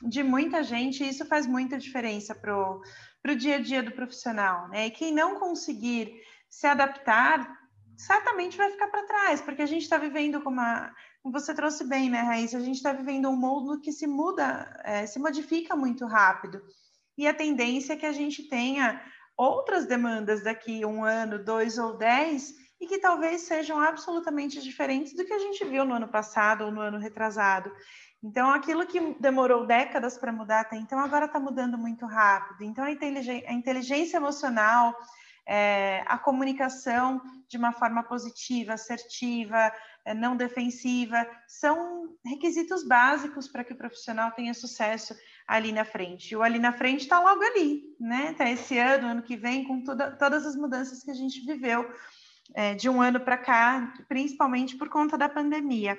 de 0.01 0.23
muita 0.23 0.63
gente 0.63 1.03
e 1.03 1.09
isso 1.09 1.25
faz 1.25 1.45
muita 1.45 1.77
diferença 1.77 2.33
para 2.33 2.53
o 2.55 3.35
dia 3.35 3.57
a 3.57 3.61
dia 3.61 3.83
do 3.83 3.91
profissional. 3.91 4.69
Né? 4.69 4.87
E 4.87 4.91
quem 4.91 5.13
não 5.13 5.39
conseguir 5.39 6.13
se 6.49 6.65
adaptar 6.65 7.58
certamente 7.99 8.55
vai 8.55 8.71
ficar 8.71 8.87
para 8.87 9.03
trás, 9.03 9.41
porque 9.41 9.61
a 9.61 9.65
gente 9.65 9.83
está 9.83 9.97
vivendo 9.97 10.41
como, 10.41 10.61
a, 10.61 10.89
você 11.25 11.53
trouxe 11.53 11.83
bem, 11.83 12.09
né, 12.09 12.21
Raíssa? 12.21 12.57
A 12.57 12.61
gente 12.61 12.77
está 12.77 12.93
vivendo 12.93 13.27
um 13.27 13.35
mundo 13.35 13.81
que 13.81 13.91
se 13.91 14.07
muda, 14.07 14.81
é, 14.85 15.05
se 15.05 15.19
modifica 15.19 15.75
muito 15.75 16.05
rápido. 16.05 16.61
E 17.17 17.27
a 17.27 17.33
tendência 17.33 17.93
é 17.93 17.97
que 17.97 18.05
a 18.05 18.13
gente 18.13 18.43
tenha 18.43 19.01
outras 19.35 19.85
demandas 19.85 20.41
daqui 20.41 20.85
um 20.85 21.03
ano, 21.03 21.43
dois 21.43 21.77
ou 21.77 21.97
dez, 21.97 22.53
e 22.79 22.87
que 22.87 22.99
talvez 22.99 23.41
sejam 23.41 23.77
absolutamente 23.77 24.61
diferentes 24.61 25.13
do 25.13 25.25
que 25.25 25.33
a 25.33 25.39
gente 25.39 25.65
viu 25.65 25.83
no 25.83 25.95
ano 25.95 26.07
passado 26.07 26.63
ou 26.63 26.71
no 26.71 26.79
ano 26.79 26.97
retrasado. 26.97 27.69
Então, 28.23 28.49
aquilo 28.49 28.87
que 28.87 29.13
demorou 29.19 29.65
décadas 29.65 30.17
para 30.17 30.31
mudar 30.31 30.61
até 30.61 30.77
então, 30.77 30.99
agora 30.99 31.25
está 31.25 31.39
mudando 31.39 31.77
muito 31.77 32.05
rápido. 32.05 32.63
Então, 32.63 32.85
a 32.85 32.91
inteligência 32.91 34.15
emocional, 34.15 34.95
é, 35.49 36.03
a 36.05 36.15
comunicação 36.15 37.19
de 37.47 37.57
uma 37.57 37.71
forma 37.71 38.03
positiva, 38.03 38.73
assertiva, 38.73 39.73
é, 40.05 40.13
não 40.13 40.37
defensiva, 40.37 41.27
são 41.47 42.15
requisitos 42.23 42.87
básicos 42.87 43.47
para 43.47 43.63
que 43.63 43.73
o 43.73 43.77
profissional 43.77 44.31
tenha 44.31 44.53
sucesso 44.53 45.15
ali 45.47 45.71
na 45.71 45.83
frente. 45.83 46.31
E 46.31 46.35
o 46.35 46.43
ali 46.43 46.59
na 46.59 46.71
frente 46.71 47.01
está 47.01 47.19
logo 47.19 47.41
ali, 47.41 47.81
né? 47.99 48.31
Está 48.31 48.47
esse 48.47 48.77
ano, 48.77 49.07
ano 49.07 49.23
que 49.23 49.35
vem, 49.35 49.63
com 49.63 49.83
toda, 49.83 50.11
todas 50.11 50.45
as 50.45 50.55
mudanças 50.55 51.01
que 51.01 51.09
a 51.09 51.15
gente 51.15 51.43
viveu 51.43 51.91
é, 52.53 52.75
de 52.75 52.87
um 52.87 53.01
ano 53.01 53.19
para 53.19 53.37
cá, 53.37 53.91
principalmente 54.07 54.77
por 54.77 54.87
conta 54.87 55.17
da 55.17 55.27
pandemia. 55.27 55.97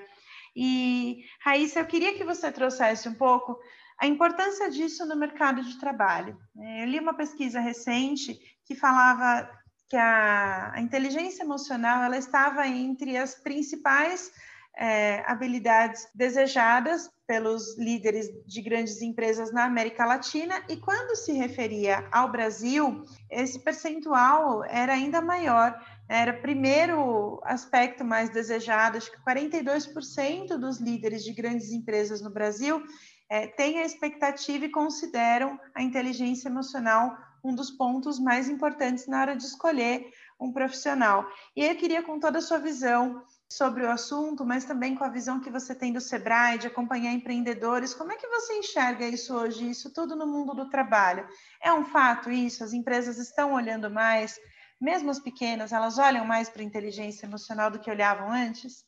E, 0.55 1.25
Raíssa, 1.45 1.81
eu 1.81 1.87
queria 1.87 2.15
que 2.15 2.23
você 2.23 2.53
trouxesse 2.53 3.09
um 3.09 3.15
pouco 3.15 3.59
a 3.99 4.07
importância 4.07 4.71
disso 4.71 5.05
no 5.07 5.17
mercado 5.17 5.63
de 5.63 5.77
trabalho. 5.81 6.39
É, 6.57 6.85
eu 6.85 6.87
li 6.87 7.01
uma 7.01 7.15
pesquisa 7.15 7.59
recente 7.59 8.39
que 8.71 8.77
falava 8.77 9.51
que 9.89 9.97
a, 9.97 10.71
a 10.75 10.81
inteligência 10.81 11.43
emocional 11.43 12.05
ela 12.05 12.17
estava 12.17 12.69
entre 12.69 13.17
as 13.17 13.35
principais 13.35 14.31
é, 14.79 15.25
habilidades 15.27 16.07
desejadas 16.15 17.11
pelos 17.27 17.77
líderes 17.77 18.29
de 18.47 18.63
grandes 18.63 19.03
empresas 19.03 19.53
na 19.53 19.65
América 19.65 20.07
Latina, 20.07 20.63
e 20.69 20.77
quando 20.77 21.17
se 21.17 21.33
referia 21.33 22.07
ao 22.13 22.31
Brasil, 22.31 23.03
esse 23.29 23.59
percentual 23.59 24.65
era 24.67 24.93
ainda 24.93 25.21
maior. 25.21 25.77
Era 26.09 26.39
o 26.39 26.41
primeiro 26.41 27.41
aspecto 27.43 28.05
mais 28.05 28.31
desejado, 28.31 28.99
acho 28.99 29.11
que 29.11 29.21
42% 29.29 30.57
dos 30.57 30.79
líderes 30.79 31.25
de 31.25 31.33
grandes 31.33 31.73
empresas 31.73 32.23
no 32.23 32.31
Brasil 32.31 32.81
é, 33.29 33.49
têm 33.49 33.81
a 33.81 33.85
expectativa 33.85 34.65
e 34.65 34.71
consideram 34.71 35.59
a 35.75 35.83
inteligência 35.83 36.49
emocional 36.49 37.17
um 37.43 37.55
dos 37.55 37.71
pontos 37.71 38.19
mais 38.19 38.49
importantes 38.49 39.07
na 39.07 39.21
hora 39.21 39.37
de 39.37 39.45
escolher 39.45 40.13
um 40.39 40.53
profissional. 40.53 41.27
E 41.55 41.65
eu 41.65 41.77
queria, 41.77 42.03
com 42.03 42.19
toda 42.19 42.39
a 42.39 42.43
sua 42.43 42.59
visão 42.59 43.23
sobre 43.49 43.83
o 43.83 43.91
assunto, 43.91 44.45
mas 44.45 44.65
também 44.65 44.95
com 44.95 45.05
a 45.05 45.09
visão 45.09 45.41
que 45.41 45.51
você 45.51 45.75
tem 45.75 45.93
do 45.93 46.01
Sebrae, 46.01 46.59
de 46.59 46.67
acompanhar 46.67 47.13
empreendedores, 47.13 47.93
como 47.93 48.13
é 48.13 48.17
que 48.17 48.29
você 48.29 48.59
enxerga 48.59 49.07
isso 49.07 49.35
hoje, 49.35 49.69
isso 49.69 49.93
tudo 49.93 50.15
no 50.15 50.27
mundo 50.27 50.55
do 50.55 50.71
trabalho? 50.71 51.27
É 51.63 51.73
um 51.73 51.85
fato 51.85 52.31
isso? 52.31 52.63
As 52.63 52.73
empresas 52.73 53.19
estão 53.19 53.55
olhando 53.55 53.91
mais, 53.91 54.39
mesmo 54.81 55.11
as 55.11 55.19
pequenas, 55.19 55.73
elas 55.73 55.99
olham 55.99 56.25
mais 56.25 56.49
para 56.49 56.63
a 56.63 56.65
inteligência 56.65 57.27
emocional 57.27 57.71
do 57.71 57.81
que 57.81 57.91
olhavam 57.91 58.31
antes? 58.31 58.85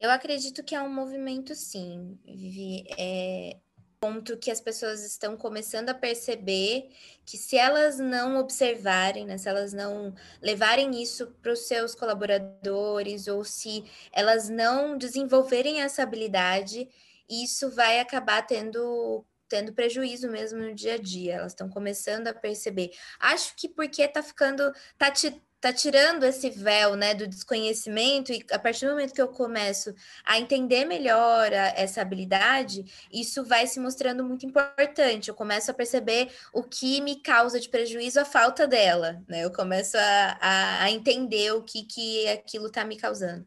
Eu 0.00 0.10
acredito 0.10 0.64
que 0.64 0.74
é 0.74 0.82
um 0.82 0.92
movimento, 0.92 1.54
sim, 1.54 2.18
Vivi. 2.24 2.84
É 2.98 3.56
ponto 4.00 4.38
que 4.38 4.50
as 4.50 4.62
pessoas 4.62 5.04
estão 5.04 5.36
começando 5.36 5.90
a 5.90 5.94
perceber 5.94 6.88
que 7.26 7.36
se 7.36 7.58
elas 7.58 7.98
não 7.98 8.38
observarem, 8.38 9.26
né, 9.26 9.36
se 9.36 9.46
elas 9.46 9.74
não 9.74 10.14
levarem 10.40 11.02
isso 11.02 11.26
para 11.42 11.52
os 11.52 11.66
seus 11.68 11.94
colaboradores 11.94 13.28
ou 13.28 13.44
se 13.44 13.84
elas 14.10 14.48
não 14.48 14.96
desenvolverem 14.96 15.82
essa 15.82 16.02
habilidade, 16.02 16.88
isso 17.28 17.70
vai 17.70 18.00
acabar 18.00 18.46
tendo 18.46 19.24
tendo 19.50 19.72
prejuízo 19.72 20.30
mesmo 20.30 20.60
no 20.60 20.74
dia 20.74 20.94
a 20.94 20.96
dia. 20.96 21.34
Elas 21.34 21.52
estão 21.52 21.68
começando 21.68 22.28
a 22.28 22.32
perceber. 22.32 22.92
Acho 23.18 23.54
que 23.56 23.68
porque 23.68 24.06
tá 24.06 24.22
ficando 24.22 24.72
tá 24.96 25.10
te 25.10 25.42
tá 25.60 25.72
tirando 25.72 26.24
esse 26.24 26.48
véu, 26.48 26.96
né, 26.96 27.14
do 27.14 27.26
desconhecimento 27.26 28.32
e 28.32 28.44
a 28.50 28.58
partir 28.58 28.86
do 28.86 28.92
momento 28.92 29.12
que 29.12 29.20
eu 29.20 29.28
começo 29.28 29.94
a 30.24 30.38
entender 30.38 30.86
melhor 30.86 31.52
a, 31.52 31.68
essa 31.76 32.00
habilidade, 32.00 32.84
isso 33.12 33.44
vai 33.44 33.66
se 33.66 33.78
mostrando 33.78 34.24
muito 34.24 34.46
importante. 34.46 35.28
Eu 35.28 35.34
começo 35.34 35.70
a 35.70 35.74
perceber 35.74 36.30
o 36.52 36.62
que 36.62 37.00
me 37.02 37.16
causa 37.16 37.60
de 37.60 37.68
prejuízo 37.68 38.18
a 38.18 38.24
falta 38.24 38.66
dela, 38.66 39.22
né? 39.28 39.44
Eu 39.44 39.52
começo 39.52 39.98
a, 39.98 40.38
a, 40.40 40.84
a 40.84 40.90
entender 40.90 41.52
o 41.52 41.62
que 41.62 41.84
que 41.84 42.28
aquilo 42.28 42.68
está 42.68 42.84
me 42.84 42.96
causando. 42.96 43.44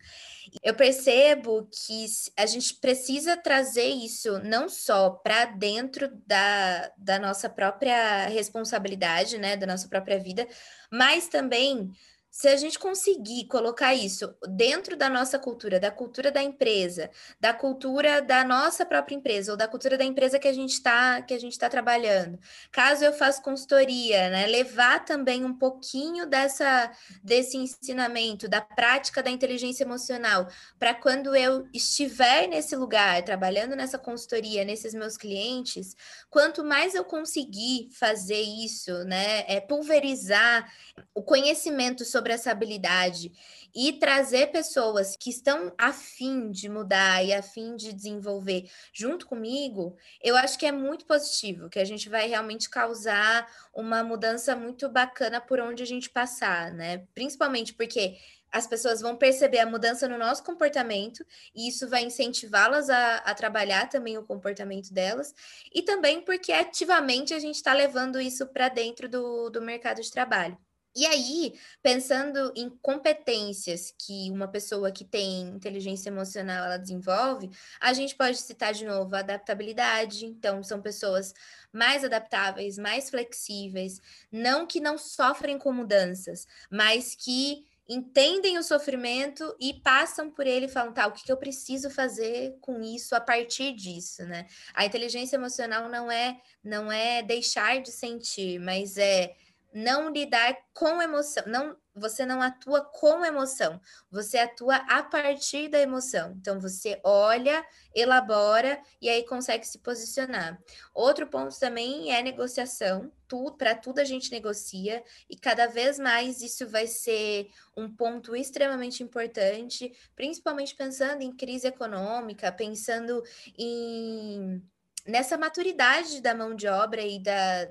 Eu 0.61 0.75
percebo 0.75 1.67
que 1.71 2.05
a 2.37 2.45
gente 2.45 2.75
precisa 2.75 3.35
trazer 3.37 3.87
isso 3.87 4.39
não 4.39 4.69
só 4.69 5.09
para 5.09 5.45
dentro 5.45 6.09
da, 6.27 6.91
da 6.97 7.17
nossa 7.17 7.49
própria 7.49 8.27
responsabilidade, 8.27 9.37
né, 9.37 9.55
da 9.55 9.65
nossa 9.65 9.87
própria 9.87 10.19
vida, 10.19 10.47
mas 10.91 11.27
também 11.27 11.89
se 12.33 12.47
a 12.47 12.57
gente 12.57 12.79
conseguir 12.79 13.45
colocar 13.45 13.93
isso 13.93 14.33
dentro 14.49 14.97
da 14.97 15.07
nossa 15.07 15.37
cultura, 15.37 15.79
da 15.79 15.91
cultura 15.91 16.31
da 16.31 16.41
empresa, 16.41 17.11
da 17.39 17.53
cultura 17.53 18.23
da 18.23 18.43
nossa 18.43 18.83
própria 18.83 19.13
empresa, 19.13 19.51
ou 19.51 19.57
da 19.57 19.67
cultura 19.67 19.99
da 19.99 20.03
empresa 20.03 20.39
que 20.39 20.47
a 20.47 20.53
gente 20.53 20.71
está 20.71 21.21
que 21.21 21.31
a 21.35 21.39
gente 21.39 21.51
está 21.51 21.69
trabalhando, 21.69 22.39
caso 22.71 23.05
eu 23.05 23.13
faça 23.13 23.39
consultoria, 23.39 24.31
né, 24.31 24.47
levar 24.47 25.05
também 25.05 25.45
um 25.45 25.53
pouquinho 25.53 26.25
dessa 26.25 26.91
desse 27.23 27.55
ensinamento, 27.55 28.49
da 28.49 28.61
prática 28.61 29.21
da 29.21 29.29
inteligência 29.29 29.83
emocional, 29.83 30.47
para 30.79 30.95
quando 30.95 31.35
eu 31.35 31.67
estiver 31.71 32.47
nesse 32.47 32.75
lugar, 32.75 33.21
trabalhando 33.21 33.75
nessa 33.75 33.99
consultoria, 33.99 34.65
nesses 34.65 34.95
meus 34.95 35.17
clientes, 35.17 35.95
quanto 36.31 36.63
mais 36.63 36.95
eu 36.95 37.05
conseguir 37.05 37.89
fazer 37.91 38.41
isso, 38.41 39.03
né, 39.03 39.45
é 39.47 39.61
pulverizar 39.61 40.67
o 41.13 41.21
conhecimento 41.21 42.03
sobre 42.03 42.22
sobre 42.23 42.33
essa 42.33 42.51
habilidade 42.51 43.33
e 43.75 43.91
trazer 43.91 44.47
pessoas 44.47 45.17
que 45.17 45.29
estão 45.29 45.73
afim 45.77 46.49
de 46.51 46.69
mudar 46.69 47.21
e 47.21 47.33
afim 47.33 47.75
de 47.75 47.91
desenvolver 47.91 48.69
junto 48.93 49.27
comigo, 49.27 49.97
eu 50.21 50.37
acho 50.37 50.57
que 50.57 50.65
é 50.65 50.71
muito 50.71 51.05
positivo, 51.05 51.69
que 51.69 51.79
a 51.79 51.83
gente 51.83 52.07
vai 52.07 52.29
realmente 52.29 52.69
causar 52.69 53.45
uma 53.73 54.03
mudança 54.03 54.55
muito 54.55 54.87
bacana 54.87 55.41
por 55.41 55.59
onde 55.59 55.83
a 55.83 55.85
gente 55.85 56.09
passar, 56.09 56.71
né? 56.71 56.99
Principalmente 57.13 57.73
porque 57.73 58.15
as 58.49 58.67
pessoas 58.67 59.01
vão 59.01 59.17
perceber 59.17 59.59
a 59.59 59.65
mudança 59.65 60.07
no 60.07 60.17
nosso 60.17 60.43
comportamento 60.43 61.25
e 61.53 61.67
isso 61.67 61.89
vai 61.89 62.03
incentivá-las 62.03 62.89
a, 62.89 63.15
a, 63.17 63.33
trabalhar 63.33 63.89
também 63.89 64.17
o 64.17 64.23
comportamento 64.23 64.93
delas, 64.93 65.33
e 65.73 65.81
também 65.81 66.21
porque 66.21 66.53
ativamente 66.53 67.33
a 67.33 67.39
gente 67.39 67.55
está 67.55 67.73
levando 67.73 68.21
isso 68.21 68.45
para 68.47 68.69
dentro 68.69 69.09
do, 69.09 69.49
do 69.49 69.61
mercado 69.61 70.01
de 70.01 70.11
trabalho. 70.11 70.57
E 70.95 71.07
aí, 71.07 71.59
pensando 71.81 72.53
em 72.55 72.69
competências 72.69 73.93
que 73.97 74.29
uma 74.29 74.47
pessoa 74.47 74.91
que 74.91 75.03
tem 75.03 75.49
inteligência 75.49 76.09
emocional 76.09 76.65
ela 76.65 76.77
desenvolve, 76.77 77.49
a 77.79 77.93
gente 77.93 78.15
pode 78.15 78.37
citar 78.37 78.73
de 78.73 78.85
novo 78.85 79.15
a 79.15 79.19
adaptabilidade. 79.19 80.25
Então, 80.25 80.61
são 80.61 80.81
pessoas 80.81 81.33
mais 81.71 82.03
adaptáveis, 82.03 82.77
mais 82.77 83.09
flexíveis, 83.09 83.99
não 84.31 84.67
que 84.67 84.79
não 84.79 84.97
sofrem 84.97 85.57
com 85.57 85.73
mudanças, 85.73 86.47
mas 86.69 87.15
que 87.15 87.65
entendem 87.87 88.57
o 88.57 88.63
sofrimento 88.63 89.55
e 89.59 89.73
passam 89.73 90.29
por 90.29 90.47
ele 90.47 90.67
e 90.67 90.69
falam, 90.69 90.93
tá, 90.93 91.07
o 91.07 91.11
que, 91.11 91.23
que 91.23 91.31
eu 91.31 91.37
preciso 91.37 91.89
fazer 91.89 92.55
com 92.61 92.81
isso 92.81 93.15
a 93.15 93.19
partir 93.19 93.73
disso, 93.73 94.23
né? 94.23 94.47
A 94.73 94.85
inteligência 94.85 95.35
emocional 95.35 95.89
não 95.89 96.11
é 96.11 96.39
não 96.63 96.91
é 96.91 97.21
deixar 97.21 97.81
de 97.81 97.91
sentir, 97.91 98.59
mas 98.59 98.97
é 98.97 99.35
não 99.73 100.11
lidar 100.11 100.55
com 100.73 101.01
emoção, 101.01 101.43
não, 101.47 101.75
você 101.95 102.25
não 102.25 102.41
atua 102.41 102.81
com 102.81 103.25
emoção, 103.25 103.79
você 104.09 104.37
atua 104.37 104.75
a 104.75 105.03
partir 105.03 105.67
da 105.67 105.79
emoção. 105.79 106.35
Então 106.39 106.59
você 106.59 106.99
olha, 107.03 107.65
elabora 107.93 108.81
e 109.01 109.09
aí 109.09 109.25
consegue 109.25 109.65
se 109.65 109.79
posicionar. 109.79 110.59
Outro 110.93 111.27
ponto 111.27 111.57
também 111.59 112.13
é 112.13 112.21
negociação. 112.21 113.11
Tudo, 113.27 113.57
para 113.57 113.73
tudo 113.73 113.99
a 113.99 114.03
gente 114.03 114.31
negocia 114.31 115.03
e 115.29 115.35
cada 115.35 115.65
vez 115.65 115.97
mais 115.97 116.41
isso 116.41 116.67
vai 116.67 116.85
ser 116.85 117.47
um 117.75 117.89
ponto 117.89 118.35
extremamente 118.35 119.01
importante, 119.01 119.91
principalmente 120.15 120.75
pensando 120.75 121.21
em 121.21 121.35
crise 121.35 121.67
econômica, 121.67 122.51
pensando 122.51 123.23
em 123.57 124.61
nessa 125.05 125.37
maturidade 125.37 126.21
da 126.21 126.33
mão 126.33 126.55
de 126.55 126.67
obra 126.67 127.01
e 127.01 127.19
da 127.21 127.69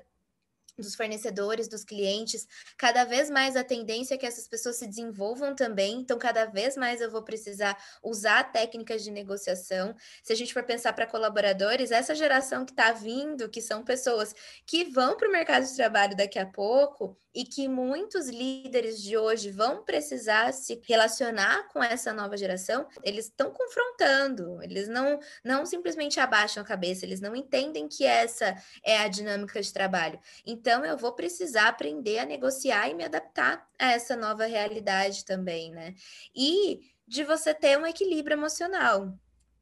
dos 0.78 0.94
fornecedores, 0.94 1.68
dos 1.68 1.84
clientes, 1.84 2.46
cada 2.76 3.04
vez 3.04 3.30
mais 3.30 3.56
a 3.56 3.64
tendência 3.64 4.14
é 4.14 4.18
que 4.18 4.26
essas 4.26 4.48
pessoas 4.48 4.76
se 4.76 4.86
desenvolvam 4.86 5.54
também, 5.54 6.00
então 6.00 6.18
cada 6.18 6.46
vez 6.46 6.76
mais 6.76 7.00
eu 7.00 7.10
vou 7.10 7.22
precisar 7.22 7.76
usar 8.02 8.44
técnicas 8.52 9.02
de 9.04 9.10
negociação. 9.10 9.94
Se 10.22 10.32
a 10.32 10.36
gente 10.36 10.52
for 10.52 10.62
pensar 10.64 10.92
para 10.92 11.06
colaboradores, 11.06 11.90
essa 11.90 12.14
geração 12.14 12.64
que 12.64 12.72
está 12.72 12.92
vindo, 12.92 13.48
que 13.48 13.60
são 13.60 13.84
pessoas 13.84 14.34
que 14.66 14.84
vão 14.84 15.16
para 15.16 15.28
o 15.28 15.32
mercado 15.32 15.66
de 15.66 15.74
trabalho 15.76 16.16
daqui 16.16 16.38
a 16.38 16.46
pouco, 16.46 17.16
e 17.34 17.44
que 17.44 17.66
muitos 17.66 18.28
líderes 18.28 19.02
de 19.02 19.16
hoje 19.16 19.50
vão 19.50 19.82
precisar 19.82 20.52
se 20.52 20.80
relacionar 20.84 21.68
com 21.68 21.82
essa 21.82 22.12
nova 22.12 22.36
geração, 22.36 22.86
eles 23.02 23.26
estão 23.26 23.50
confrontando, 23.50 24.62
eles 24.62 24.88
não, 24.88 25.18
não 25.42 25.64
simplesmente 25.64 26.20
abaixam 26.20 26.62
a 26.62 26.66
cabeça, 26.66 27.06
eles 27.06 27.20
não 27.20 27.34
entendem 27.34 27.88
que 27.88 28.04
essa 28.04 28.54
é 28.84 28.98
a 28.98 29.08
dinâmica 29.08 29.62
de 29.62 29.72
trabalho. 29.72 30.20
Então, 30.44 30.84
eu 30.84 30.96
vou 30.96 31.12
precisar 31.12 31.68
aprender 31.68 32.18
a 32.18 32.26
negociar 32.26 32.88
e 32.88 32.94
me 32.94 33.04
adaptar 33.04 33.66
a 33.78 33.92
essa 33.92 34.14
nova 34.14 34.44
realidade 34.44 35.24
também, 35.24 35.70
né? 35.72 35.94
E 36.34 36.92
de 37.06 37.24
você 37.24 37.54
ter 37.54 37.78
um 37.78 37.86
equilíbrio 37.86 38.34
emocional, 38.34 39.18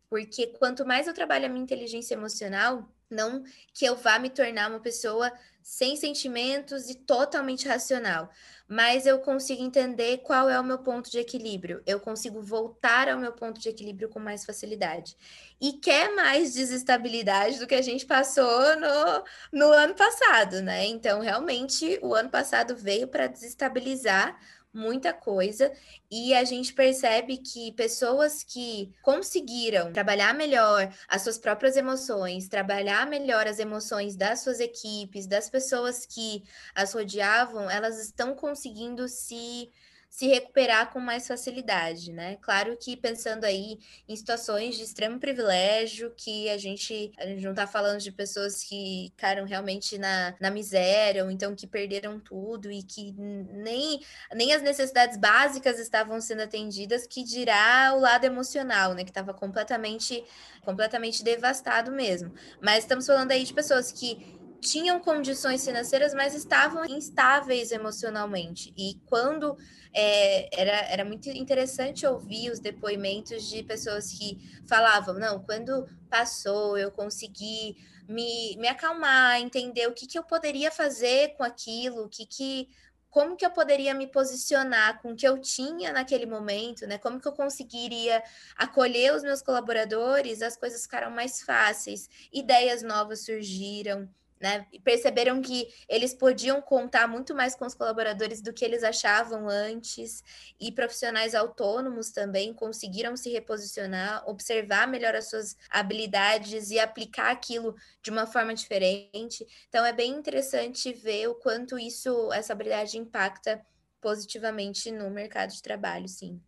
porque 0.09 0.49
quanto 0.49 0.85
mais 0.85 1.07
eu 1.07 1.15
trabalho 1.15 1.47
a 1.47 1.49
minha 1.49 1.63
inteligência 1.63 2.15
emocional, 2.15 2.89
não 3.09 3.43
que 3.75 3.85
eu 3.85 3.97
vá 3.97 4.19
me 4.19 4.31
tornar 4.31 4.71
uma 4.71 4.81
pessoa 4.81 5.33
sem 5.63 5.97
sentimentos 5.97 6.89
e 6.89 6.95
totalmente 6.95 7.69
racional, 7.69 8.31
mas 8.69 9.05
eu 9.05 9.19
consigo 9.19 9.63
entender 9.63 10.19
qual 10.19 10.49
é 10.49 10.59
o 10.59 10.65
meu 10.65 10.79
ponto 10.79 11.11
de 11.11 11.19
equilíbrio. 11.19 11.83
Eu 11.85 11.99
consigo 11.99 12.41
voltar 12.41 13.09
ao 13.09 13.19
meu 13.19 13.33
ponto 13.33 13.61
de 13.61 13.69
equilíbrio 13.69 14.09
com 14.09 14.21
mais 14.21 14.45
facilidade. 14.45 15.17
E 15.61 15.73
quer 15.73 16.15
mais 16.15 16.55
desestabilidade 16.55 17.59
do 17.59 17.67
que 17.67 17.75
a 17.75 17.83
gente 17.83 18.07
passou 18.07 18.77
no, 18.77 19.25
no 19.53 19.73
ano 19.73 19.95
passado, 19.95 20.63
né? 20.63 20.87
Então, 20.87 21.21
realmente, 21.21 21.99
o 22.01 22.15
ano 22.15 22.31
passado 22.31 22.77
veio 22.77 23.09
para 23.09 23.27
desestabilizar 23.27 24.39
muita 24.73 25.13
coisa 25.13 25.73
e 26.11 26.33
a 26.35 26.45
gente 26.45 26.73
percebe 26.73 27.39
que 27.39 27.73
pessoas 27.73 28.43
que 28.43 28.93
conseguiram 29.03 29.93
trabalhar 29.93 30.35
melhor 30.35 30.93
as 31.09 31.23
suas 31.23 31.39
próprias 31.39 31.77
emoções, 31.77 32.49
trabalhar 32.49 33.07
melhor 33.07 33.47
as 33.47 33.59
emoções 33.59 34.17
das 34.17 34.41
suas 34.41 34.61
equipes, 34.61 35.27
das 35.27 35.51
pessoas 35.51 36.07
que 36.07 36.45
as 36.75 36.93
rodeavam, 36.93 37.69
elas 37.69 37.99
estão 38.01 38.35
conseguindo 38.35 39.09
se 39.09 39.71
se 40.11 40.27
recuperar 40.27 40.93
com 40.93 40.99
mais 40.99 41.27
facilidade, 41.29 42.13
né? 42.13 42.37
Claro 42.43 42.77
que 42.77 42.97
pensando 42.97 43.45
aí 43.45 43.79
em 44.09 44.17
situações 44.17 44.77
de 44.77 44.83
extremo 44.83 45.21
privilégio, 45.21 46.13
que 46.17 46.51
a 46.51 46.59
gente, 46.59 47.13
a 47.17 47.25
gente 47.27 47.43
não 47.45 47.53
está 47.53 47.65
falando 47.65 48.01
de 48.01 48.11
pessoas 48.11 48.65
que 48.65 49.07
ficaram 49.13 49.45
realmente 49.47 49.97
na, 49.99 50.35
na 50.41 50.51
miséria, 50.51 51.25
ou 51.25 51.31
então 51.31 51.55
que 51.55 51.65
perderam 51.65 52.19
tudo 52.19 52.73
e 52.73 52.83
que 52.83 53.13
nem, 53.13 54.01
nem 54.35 54.53
as 54.53 54.63
necessidades 54.63 55.17
básicas 55.17 55.79
estavam 55.79 56.21
sendo 56.21 56.43
atendidas, 56.43 57.07
que 57.07 57.23
dirá 57.23 57.93
o 57.95 58.01
lado 58.01 58.25
emocional, 58.25 58.95
né? 58.95 59.05
Que 59.05 59.11
estava 59.11 59.33
completamente, 59.33 60.25
completamente 60.63 61.23
devastado 61.23 61.93
mesmo. 61.93 62.35
Mas 62.61 62.79
estamos 62.81 63.07
falando 63.07 63.31
aí 63.31 63.45
de 63.45 63.55
pessoas 63.55 63.93
que 63.93 64.40
tinham 64.61 65.01
condições 65.01 65.65
financeiras, 65.65 66.15
mas 66.15 66.35
estavam 66.35 66.85
instáveis 66.87 67.73
emocionalmente. 67.73 68.73
E 68.77 69.01
quando 69.07 69.57
é, 69.93 70.49
era, 70.61 70.77
era 70.93 71.05
muito 71.05 71.29
interessante 71.29 72.07
ouvir 72.07 72.51
os 72.51 72.61
depoimentos 72.61 73.49
de 73.49 73.63
pessoas 73.63 74.13
que 74.13 74.39
falavam: 74.69 75.15
não, 75.15 75.43
quando 75.43 75.89
passou, 76.09 76.77
eu 76.79 76.91
consegui 76.91 77.77
me, 78.09 78.57
me 78.57 78.69
acalmar, 78.69 79.41
entender 79.41 79.87
o 79.89 79.93
que, 79.93 80.07
que 80.07 80.19
eu 80.19 80.23
poderia 80.23 80.71
fazer 80.71 81.35
com 81.37 81.43
aquilo, 81.43 82.05
o 82.05 82.09
que, 82.09 82.27
que 82.27 82.69
como 83.11 83.37
que 83.37 83.45
eu 83.45 83.51
poderia 83.51 83.93
me 83.93 84.07
posicionar 84.07 85.03
com 85.03 85.13
o 85.13 85.17
que 85.17 85.27
eu 85.27 85.41
tinha 85.41 85.93
naquele 85.93 86.27
momento, 86.27 86.87
né? 86.87 86.97
Como 86.97 87.21
que 87.21 87.27
eu 87.27 87.33
conseguiria 87.33 88.23
acolher 88.57 89.13
os 89.15 89.23
meus 89.23 89.43
colaboradores, 89.43 90.43
as 90.43 90.57
coisas 90.57 90.83
ficaram 90.83 91.11
mais 91.11 91.43
fáceis, 91.43 92.09
ideias 92.33 92.83
novas 92.83 93.25
surgiram 93.25 94.09
né? 94.41 94.67
Perceberam 94.83 95.43
que 95.43 95.69
eles 95.89 96.15
podiam 96.15 96.63
contar 96.63 97.07
muito 97.07 97.35
mais 97.35 97.55
com 97.55 97.67
os 97.67 97.75
colaboradores 97.75 98.41
do 98.41 98.53
que 98.53 98.65
eles 98.65 98.83
achavam 98.83 99.49
antes, 99.49 100.23
e 100.59 100.73
profissionais 100.73 101.35
autônomos 101.35 102.11
também 102.11 102.55
conseguiram 102.55 103.17
se 103.17 103.31
reposicionar, 103.31 104.29
observar 104.29 104.89
melhor 104.89 105.15
as 105.15 105.29
suas 105.29 105.57
habilidades 105.69 106.71
e 106.71 106.79
aplicar 106.79 107.31
aquilo 107.31 107.75
de 108.03 108.11
uma 108.11 108.27
forma 108.27 108.55
diferente. 108.55 109.47
Então 109.69 109.85
é 109.85 109.93
bem 109.93 110.13
interessante 110.13 110.93
ver 110.93 111.29
o 111.29 111.35
quanto 111.35 111.79
isso, 111.79 112.33
essa 112.33 112.53
habilidade 112.53 112.97
impacta 112.99 113.61
positivamente 114.01 114.91
no 114.91 115.11
mercado 115.11 115.53
de 115.53 115.63
trabalho, 115.63 116.09
sim. 116.09 116.41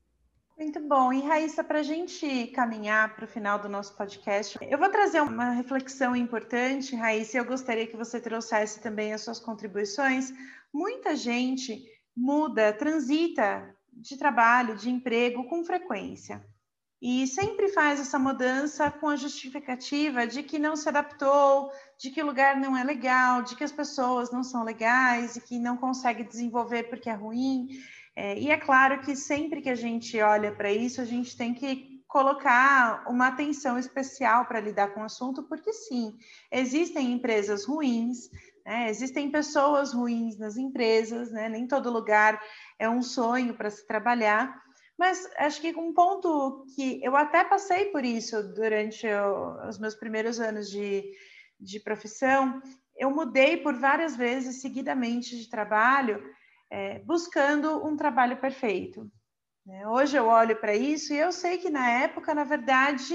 Muito 0.62 0.78
bom. 0.78 1.12
E 1.12 1.20
Raíssa, 1.20 1.64
para 1.64 1.80
a 1.80 1.82
gente 1.82 2.46
caminhar 2.54 3.16
para 3.16 3.24
o 3.24 3.28
final 3.28 3.58
do 3.58 3.68
nosso 3.68 3.96
podcast, 3.96 4.56
eu 4.60 4.78
vou 4.78 4.88
trazer 4.88 5.20
uma 5.20 5.50
reflexão 5.50 6.14
importante, 6.14 6.94
Raíssa, 6.94 7.36
e 7.36 7.40
eu 7.40 7.44
gostaria 7.44 7.84
que 7.84 7.96
você 7.96 8.20
trouxesse 8.20 8.80
também 8.80 9.12
as 9.12 9.22
suas 9.22 9.40
contribuições. 9.40 10.32
Muita 10.72 11.16
gente 11.16 11.82
muda, 12.16 12.72
transita 12.72 13.74
de 13.92 14.16
trabalho, 14.16 14.76
de 14.76 14.88
emprego 14.88 15.48
com 15.48 15.64
frequência. 15.64 16.40
e 17.04 17.26
sempre 17.26 17.68
faz 17.70 17.98
essa 17.98 18.16
mudança 18.16 18.88
com 18.88 19.08
a 19.08 19.16
justificativa 19.16 20.24
de 20.24 20.44
que 20.44 20.56
não 20.56 20.76
se 20.76 20.88
adaptou, 20.88 21.72
de 21.98 22.12
que 22.12 22.22
o 22.22 22.26
lugar 22.26 22.54
não 22.54 22.76
é 22.76 22.84
legal, 22.84 23.42
de 23.42 23.56
que 23.56 23.64
as 23.64 23.72
pessoas 23.72 24.30
não 24.30 24.44
são 24.44 24.62
legais 24.62 25.34
e 25.34 25.40
que 25.40 25.58
não 25.58 25.76
consegue 25.76 26.22
desenvolver 26.22 26.84
porque 26.84 27.10
é 27.10 27.14
ruim. 27.14 27.66
É, 28.14 28.38
e 28.38 28.50
é 28.50 28.58
claro 28.58 29.00
que 29.00 29.16
sempre 29.16 29.62
que 29.62 29.70
a 29.70 29.74
gente 29.74 30.20
olha 30.20 30.52
para 30.52 30.70
isso, 30.70 31.00
a 31.00 31.04
gente 31.04 31.36
tem 31.36 31.54
que 31.54 31.92
colocar 32.06 33.04
uma 33.08 33.28
atenção 33.28 33.78
especial 33.78 34.44
para 34.44 34.60
lidar 34.60 34.92
com 34.92 35.00
o 35.00 35.04
assunto, 35.04 35.42
porque 35.44 35.72
sim, 35.72 36.18
existem 36.50 37.10
empresas 37.10 37.64
ruins, 37.64 38.28
né? 38.66 38.90
existem 38.90 39.30
pessoas 39.30 39.94
ruins 39.94 40.38
nas 40.38 40.58
empresas, 40.58 41.32
né? 41.32 41.48
nem 41.48 41.66
todo 41.66 41.90
lugar 41.90 42.38
é 42.78 42.86
um 42.86 43.02
sonho 43.02 43.54
para 43.54 43.70
se 43.70 43.86
trabalhar. 43.86 44.60
Mas 44.98 45.26
acho 45.38 45.58
que 45.62 45.74
um 45.74 45.94
ponto 45.94 46.66
que 46.76 47.00
eu 47.02 47.16
até 47.16 47.42
passei 47.42 47.86
por 47.86 48.04
isso 48.04 48.42
durante 48.54 49.06
o, 49.06 49.68
os 49.68 49.78
meus 49.78 49.94
primeiros 49.94 50.38
anos 50.38 50.68
de, 50.68 51.10
de 51.58 51.80
profissão, 51.80 52.60
eu 52.94 53.10
mudei 53.10 53.56
por 53.56 53.74
várias 53.74 54.14
vezes 54.14 54.60
seguidamente 54.60 55.34
de 55.36 55.48
trabalho, 55.48 56.22
é, 56.72 57.00
buscando 57.00 57.86
um 57.86 57.94
trabalho 57.94 58.38
perfeito. 58.38 59.06
Né? 59.66 59.86
Hoje 59.86 60.16
eu 60.16 60.26
olho 60.26 60.56
para 60.56 60.74
isso 60.74 61.12
e 61.12 61.18
eu 61.18 61.30
sei 61.30 61.58
que 61.58 61.68
na 61.68 61.86
época, 61.86 62.34
na 62.34 62.44
verdade, 62.44 63.14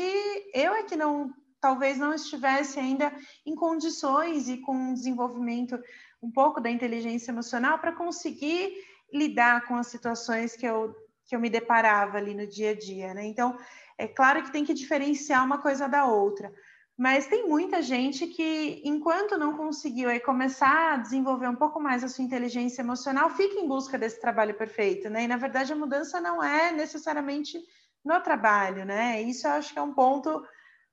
eu 0.54 0.76
é 0.76 0.84
que 0.84 0.96
não, 0.96 1.34
talvez 1.60 1.98
não 1.98 2.14
estivesse 2.14 2.80
ainda 2.80 3.12
em 3.44 3.56
condições 3.56 4.48
e 4.48 4.58
com 4.58 4.76
um 4.76 4.94
desenvolvimento 4.94 5.78
um 6.22 6.32
pouco 6.32 6.62
da 6.62 6.70
inteligência 6.70 7.32
emocional 7.32 7.80
para 7.80 7.94
conseguir 7.94 8.76
lidar 9.12 9.66
com 9.66 9.76
as 9.76 9.88
situações 9.88 10.56
que 10.56 10.66
eu 10.66 10.96
que 11.26 11.36
eu 11.36 11.42
me 11.42 11.50
deparava 11.50 12.18
ali 12.18 12.34
no 12.34 12.48
dia 12.48 12.70
a 12.70 12.74
dia, 12.74 13.14
né? 13.14 13.26
Então, 13.26 13.58
é 13.98 14.08
claro 14.08 14.44
que 14.44 14.52
tem 14.52 14.64
que 14.64 14.74
diferenciar 14.74 15.44
uma 15.44 15.58
coisa 15.58 15.86
da 15.86 16.06
outra, 16.06 16.54
mas 16.98 17.28
tem 17.28 17.48
muita 17.48 17.80
gente 17.80 18.26
que, 18.26 18.82
enquanto 18.84 19.38
não 19.38 19.56
conseguiu 19.56 20.10
aí 20.10 20.20
começar 20.20 20.94
a 20.94 20.98
desenvolver 20.98 21.48
um 21.48 21.56
pouco 21.56 21.80
mais 21.80 22.04
a 22.04 22.10
sua 22.10 22.24
inteligência 22.24 22.82
emocional, 22.82 23.30
fica 23.30 23.60
em 23.60 23.68
busca 23.68 24.00
desse 24.00 24.20
trabalho 24.20 24.56
perfeito, 24.56 25.08
né? 25.08 25.24
E 25.24 25.28
na 25.28 25.38
verdade 25.38 25.72
a 25.72 25.76
mudança 25.76 26.20
não 26.20 26.44
é 26.44 26.72
necessariamente 26.72 27.64
no 28.04 28.20
trabalho, 28.22 28.84
né? 28.84 29.22
Isso 29.22 29.46
eu 29.46 29.52
acho 29.52 29.74
que 29.74 29.78
é 29.78 29.82
um 29.82 29.94
ponto 29.94 30.44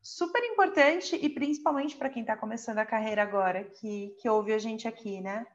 super 0.02 0.44
importante 0.44 1.16
e 1.16 1.30
principalmente 1.30 1.96
para 1.96 2.10
quem 2.10 2.20
está 2.20 2.36
começando 2.36 2.78
a 2.78 2.86
carreira 2.86 3.22
agora, 3.22 3.64
que, 3.64 4.14
que 4.20 4.28
ouve 4.28 4.52
a 4.52 4.58
gente 4.58 4.86
aqui, 4.86 5.22
né? 5.22 5.46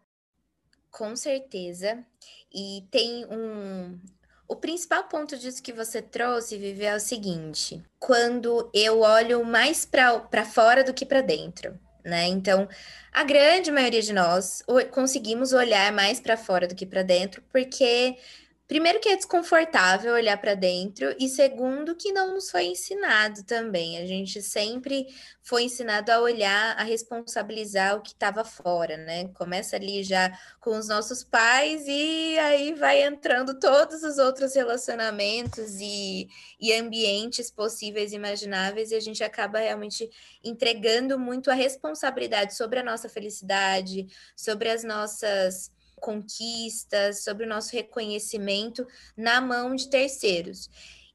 Com 0.89 1.15
certeza. 1.15 2.03
E 2.51 2.88
tem 2.89 3.27
um, 3.27 3.99
o 4.49 4.55
principal 4.55 5.03
ponto 5.03 5.38
disso 5.38 5.62
que 5.62 5.71
você 5.71 6.01
trouxe, 6.01 6.57
Vivi, 6.57 6.83
é 6.83 6.95
o 6.95 6.99
seguinte: 6.99 7.81
quando 7.99 8.69
eu 8.73 9.01
olho 9.01 9.45
mais 9.45 9.85
para 9.85 10.43
fora 10.43 10.83
do 10.83 10.93
que 10.93 11.05
para 11.05 11.21
dentro, 11.21 11.79
né? 12.03 12.25
Então, 12.25 12.67
a 13.13 13.23
grande 13.23 13.71
maioria 13.71 14.01
de 14.01 14.12
nós 14.12 14.63
conseguimos 14.91 15.53
olhar 15.53 15.93
mais 15.93 16.19
para 16.19 16.35
fora 16.35 16.67
do 16.67 16.73
que 16.73 16.85
para 16.85 17.03
dentro, 17.03 17.43
porque 17.51 18.17
Primeiro 18.69 18.99
que 18.99 19.10
é 19.10 19.15
desconfortável 19.15 20.13
olhar 20.13 20.38
para 20.38 20.53
dentro 20.53 21.15
e 21.19 21.27
segundo 21.27 21.95
que 21.95 22.12
não 22.12 22.36
nos 22.36 22.51
foi 22.51 22.65
ensinado 22.65 23.43
também. 23.43 23.97
A 23.97 24.05
gente 24.05 24.43
sempre 24.43 25.08
foi 25.41 25.63
ensinado 25.63 26.12
a 26.12 26.19
olhar, 26.19 26.77
a 26.77 26.84
responsabilizar 26.84 27.95
o 27.95 28.01
que 28.03 28.12
estava 28.12 28.43
fora, 28.43 28.95
né? 28.95 29.27
Começa 29.29 29.75
ali 29.75 30.03
já 30.03 30.32
com 30.62 30.77
os 30.77 30.88
nossos 30.88 31.23
pais 31.23 31.86
e 31.88 32.38
aí 32.38 32.75
vai 32.75 33.01
entrando 33.01 33.60
todos 33.60 34.03
os 34.03 34.19
outros 34.19 34.53
relacionamentos 34.53 35.79
e, 35.82 36.29
e 36.62 36.71
ambientes 36.71 37.49
possíveis 37.49 38.13
imagináveis 38.13 38.91
e 38.91 38.95
a 38.95 38.99
gente 38.99 39.23
acaba 39.23 39.58
realmente 39.58 40.08
entregando 40.43 41.17
muito 41.17 41.49
a 41.49 41.55
responsabilidade 41.55 42.55
sobre 42.55 42.77
a 42.77 42.84
nossa 42.84 43.10
felicidade, 43.10 44.05
sobre 44.36 44.69
as 44.69 44.84
nossas 44.84 45.71
conquistas, 46.10 47.24
sobre 47.24 47.45
o 47.45 47.50
nosso 47.50 47.72
reconhecimento 47.74 48.88
na 49.15 49.39
mão 49.39 49.76
de 49.76 49.88
terceiros. 49.88 50.67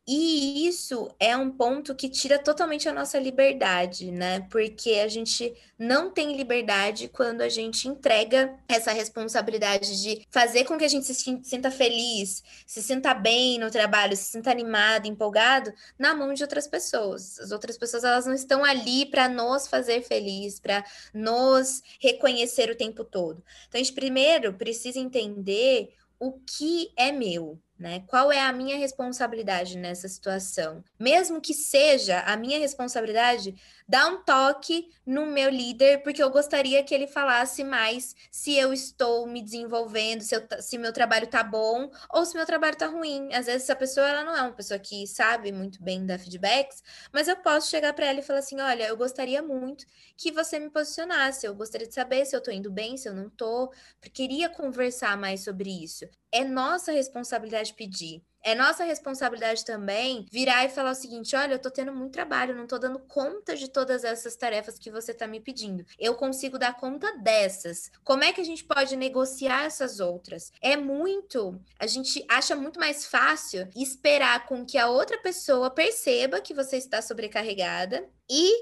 E 0.06 0.66
isso 0.68 1.10
é 1.18 1.34
um 1.34 1.50
ponto 1.50 1.94
que 1.94 2.10
tira 2.10 2.38
totalmente 2.38 2.86
a 2.86 2.92
nossa 2.92 3.18
liberdade, 3.18 4.12
né? 4.12 4.46
Porque 4.50 5.00
a 5.02 5.08
gente 5.08 5.54
não 5.78 6.10
tem 6.10 6.36
liberdade 6.36 7.08
quando 7.08 7.40
a 7.40 7.48
gente 7.48 7.88
entrega 7.88 8.54
essa 8.68 8.92
responsabilidade 8.92 10.02
de 10.02 10.26
fazer 10.30 10.64
com 10.64 10.76
que 10.76 10.84
a 10.84 10.88
gente 10.88 11.06
se 11.06 11.14
sinta 11.42 11.70
feliz, 11.70 12.42
se 12.66 12.82
sinta 12.82 13.14
bem 13.14 13.58
no 13.58 13.70
trabalho, 13.70 14.14
se 14.14 14.24
sinta 14.24 14.50
animado, 14.50 15.06
empolgado, 15.06 15.72
na 15.98 16.14
mão 16.14 16.34
de 16.34 16.42
outras 16.42 16.66
pessoas. 16.66 17.38
As 17.38 17.50
outras 17.50 17.78
pessoas 17.78 18.04
elas 18.04 18.26
não 18.26 18.34
estão 18.34 18.62
ali 18.62 19.06
para 19.06 19.26
nos 19.26 19.66
fazer 19.66 20.02
feliz, 20.02 20.60
para 20.60 20.84
nos 21.14 21.82
reconhecer 21.98 22.70
o 22.70 22.76
tempo 22.76 23.04
todo. 23.04 23.42
Então 23.68 23.80
a 23.80 23.82
gente 23.82 23.94
primeiro 23.94 24.52
precisa 24.52 24.98
entender 24.98 25.94
o 26.18 26.32
que 26.32 26.90
é 26.96 27.10
meu, 27.10 27.58
né? 27.78 28.02
Qual 28.06 28.30
é 28.30 28.40
a 28.40 28.52
minha 28.52 28.76
responsabilidade 28.76 29.76
nessa 29.76 30.08
situação? 30.08 30.82
Mesmo 30.98 31.40
que 31.40 31.52
seja 31.52 32.20
a 32.20 32.36
minha 32.36 32.58
responsabilidade, 32.58 33.54
dá 33.86 34.06
um 34.08 34.22
toque 34.22 34.90
no 35.06 35.26
meu 35.26 35.50
líder, 35.50 36.02
porque 36.02 36.22
eu 36.22 36.30
gostaria 36.30 36.82
que 36.82 36.94
ele 36.94 37.06
falasse 37.06 37.62
mais 37.62 38.14
se 38.30 38.56
eu 38.56 38.72
estou 38.72 39.26
me 39.26 39.42
desenvolvendo, 39.42 40.22
se, 40.22 40.34
eu, 40.34 40.46
se 40.60 40.78
meu 40.78 40.92
trabalho 40.92 41.26
tá 41.26 41.42
bom 41.42 41.90
ou 42.12 42.24
se 42.24 42.34
meu 42.36 42.46
trabalho 42.46 42.76
tá 42.76 42.86
ruim. 42.86 43.32
Às 43.32 43.46
vezes 43.46 43.62
essa 43.64 43.76
pessoa 43.76 44.08
ela 44.08 44.24
não 44.24 44.36
é 44.36 44.42
uma 44.42 44.52
pessoa 44.52 44.78
que 44.78 45.06
sabe 45.06 45.52
muito 45.52 45.82
bem 45.82 46.04
dar 46.06 46.18
feedbacks, 46.18 46.82
mas 47.12 47.28
eu 47.28 47.36
posso 47.36 47.70
chegar 47.70 47.92
para 47.92 48.06
ela 48.06 48.20
e 48.20 48.22
falar 48.22 48.38
assim: 48.40 48.60
olha, 48.60 48.84
eu 48.88 48.96
gostaria 48.96 49.42
muito 49.42 49.84
que 50.16 50.32
você 50.32 50.58
me 50.58 50.70
posicionasse, 50.70 51.46
eu 51.46 51.54
gostaria 51.54 51.86
de 51.86 51.94
saber 51.94 52.24
se 52.24 52.34
eu 52.34 52.42
tô 52.42 52.50
indo 52.50 52.70
bem, 52.70 52.96
se 52.96 53.08
eu 53.08 53.14
não 53.14 53.28
tô, 53.30 53.72
queria 54.12 54.48
conversar 54.48 55.16
mais 55.16 55.44
sobre 55.44 55.70
isso. 55.70 56.04
É 56.32 56.44
nossa 56.44 56.92
responsabilidade 56.92 57.74
pedir. 57.74 58.22
É 58.46 58.54
nossa 58.54 58.84
responsabilidade 58.84 59.64
também 59.64 60.26
virar 60.30 60.66
e 60.66 60.68
falar 60.68 60.90
o 60.90 60.94
seguinte: 60.94 61.34
olha, 61.34 61.54
eu 61.54 61.58
tô 61.58 61.70
tendo 61.70 61.94
muito 61.94 62.12
trabalho, 62.12 62.54
não 62.54 62.66
tô 62.66 62.78
dando 62.78 62.98
conta 62.98 63.56
de 63.56 63.68
todas 63.68 64.04
essas 64.04 64.36
tarefas 64.36 64.78
que 64.78 64.90
você 64.90 65.14
tá 65.14 65.26
me 65.26 65.40
pedindo. 65.40 65.84
Eu 65.98 66.14
consigo 66.14 66.58
dar 66.58 66.76
conta 66.76 67.10
dessas. 67.16 67.90
Como 68.04 68.22
é 68.22 68.34
que 68.34 68.42
a 68.42 68.44
gente 68.44 68.62
pode 68.62 68.96
negociar 68.96 69.64
essas 69.64 69.98
outras? 69.98 70.52
É 70.60 70.76
muito. 70.76 71.58
A 71.78 71.86
gente 71.86 72.22
acha 72.28 72.54
muito 72.54 72.78
mais 72.78 73.06
fácil 73.06 73.66
esperar 73.74 74.44
com 74.44 74.66
que 74.66 74.76
a 74.76 74.88
outra 74.88 75.16
pessoa 75.16 75.70
perceba 75.70 76.42
que 76.42 76.52
você 76.52 76.76
está 76.76 77.00
sobrecarregada 77.00 78.06
e 78.28 78.52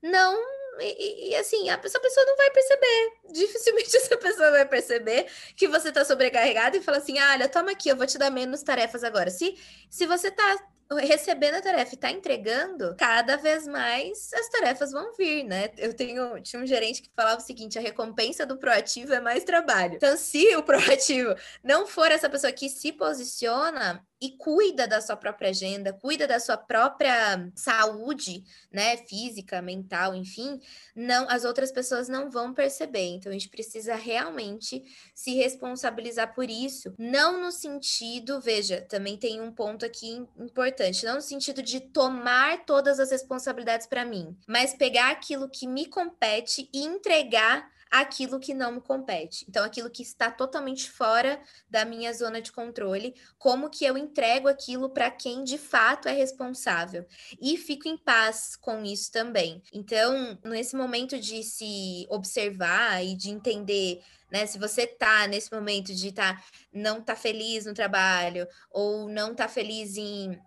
não 0.00 0.61
e, 0.80 1.30
e, 1.30 1.36
assim, 1.36 1.68
a, 1.68 1.80
essa 1.82 2.00
pessoa 2.00 2.26
não 2.26 2.36
vai 2.36 2.50
perceber. 2.50 3.12
Dificilmente 3.32 3.96
essa 3.96 4.16
pessoa 4.16 4.50
vai 4.50 4.66
perceber 4.66 5.26
que 5.56 5.68
você 5.68 5.88
está 5.88 6.04
sobrecarregado 6.04 6.76
e 6.76 6.82
fala 6.82 6.98
assim: 6.98 7.18
ah, 7.18 7.32
olha, 7.32 7.48
toma 7.48 7.72
aqui, 7.72 7.88
eu 7.88 7.96
vou 7.96 8.06
te 8.06 8.18
dar 8.18 8.30
menos 8.30 8.62
tarefas 8.62 9.04
agora. 9.04 9.30
Se, 9.30 9.56
se 9.90 10.06
você 10.06 10.28
está 10.28 10.58
recebendo 10.98 11.54
a 11.54 11.62
tarefa 11.62 11.92
e 11.92 11.94
está 11.94 12.10
entregando, 12.10 12.94
cada 12.96 13.36
vez 13.36 13.66
mais 13.66 14.32
as 14.32 14.48
tarefas 14.48 14.92
vão 14.92 15.12
vir, 15.14 15.44
né? 15.44 15.70
Eu 15.76 15.94
tenho 15.94 16.40
tinha 16.42 16.60
um 16.60 16.66
gerente 16.66 17.02
que 17.02 17.10
falava 17.14 17.40
o 17.40 17.44
seguinte: 17.44 17.78
a 17.78 17.82
recompensa 17.82 18.46
do 18.46 18.58
proativo 18.58 19.12
é 19.12 19.20
mais 19.20 19.44
trabalho. 19.44 19.94
Então, 19.94 20.16
se 20.16 20.54
o 20.56 20.62
proativo 20.64 21.34
não 21.62 21.86
for 21.86 22.10
essa 22.10 22.28
pessoa 22.28 22.52
que 22.52 22.68
se 22.68 22.92
posiciona, 22.92 24.04
e 24.22 24.30
cuida 24.36 24.86
da 24.86 25.00
sua 25.00 25.16
própria 25.16 25.50
agenda, 25.50 25.92
cuida 25.92 26.28
da 26.28 26.38
sua 26.38 26.56
própria 26.56 27.50
saúde, 27.56 28.44
né, 28.70 28.96
física, 28.98 29.60
mental, 29.60 30.14
enfim, 30.14 30.60
não, 30.94 31.28
as 31.28 31.44
outras 31.44 31.72
pessoas 31.72 32.08
não 32.08 32.30
vão 32.30 32.54
perceber. 32.54 33.16
Então 33.16 33.30
a 33.30 33.32
gente 33.32 33.48
precisa 33.48 33.96
realmente 33.96 34.84
se 35.12 35.34
responsabilizar 35.34 36.32
por 36.34 36.48
isso, 36.48 36.94
não 36.96 37.40
no 37.40 37.50
sentido, 37.50 38.40
veja, 38.40 38.80
também 38.82 39.16
tem 39.16 39.40
um 39.40 39.50
ponto 39.50 39.84
aqui 39.84 40.24
importante, 40.38 41.04
não 41.04 41.16
no 41.16 41.20
sentido 41.20 41.60
de 41.60 41.80
tomar 41.80 42.64
todas 42.64 43.00
as 43.00 43.10
responsabilidades 43.10 43.88
para 43.88 44.04
mim, 44.04 44.36
mas 44.46 44.72
pegar 44.72 45.10
aquilo 45.10 45.50
que 45.50 45.66
me 45.66 45.86
compete 45.86 46.70
e 46.72 46.84
entregar 46.84 47.68
aquilo 47.92 48.40
que 48.40 48.54
não 48.54 48.72
me 48.72 48.80
compete. 48.80 49.44
Então, 49.46 49.62
aquilo 49.62 49.90
que 49.90 50.02
está 50.02 50.30
totalmente 50.30 50.90
fora 50.90 51.38
da 51.68 51.84
minha 51.84 52.10
zona 52.14 52.40
de 52.40 52.50
controle, 52.50 53.14
como 53.38 53.68
que 53.68 53.84
eu 53.84 53.98
entrego 53.98 54.48
aquilo 54.48 54.88
para 54.88 55.10
quem 55.10 55.44
de 55.44 55.58
fato 55.58 56.08
é 56.08 56.12
responsável. 56.12 57.04
E 57.38 57.58
fico 57.58 57.86
em 57.86 57.98
paz 57.98 58.56
com 58.56 58.82
isso 58.82 59.12
também. 59.12 59.62
Então, 59.74 60.38
nesse 60.42 60.74
momento 60.74 61.20
de 61.20 61.42
se 61.42 62.06
observar 62.08 63.04
e 63.04 63.14
de 63.14 63.28
entender 63.30 64.02
né? 64.30 64.46
Se 64.46 64.58
você 64.58 64.86
tá 64.86 65.26
nesse 65.26 65.52
momento 65.52 65.94
de 65.94 66.10
tá, 66.10 66.42
não 66.72 67.02
tá 67.02 67.14
feliz 67.14 67.66
no 67.66 67.74
trabalho, 67.74 68.48
ou 68.70 69.06
não 69.06 69.34
tá 69.34 69.46
feliz 69.46 69.98
em 69.98 70.40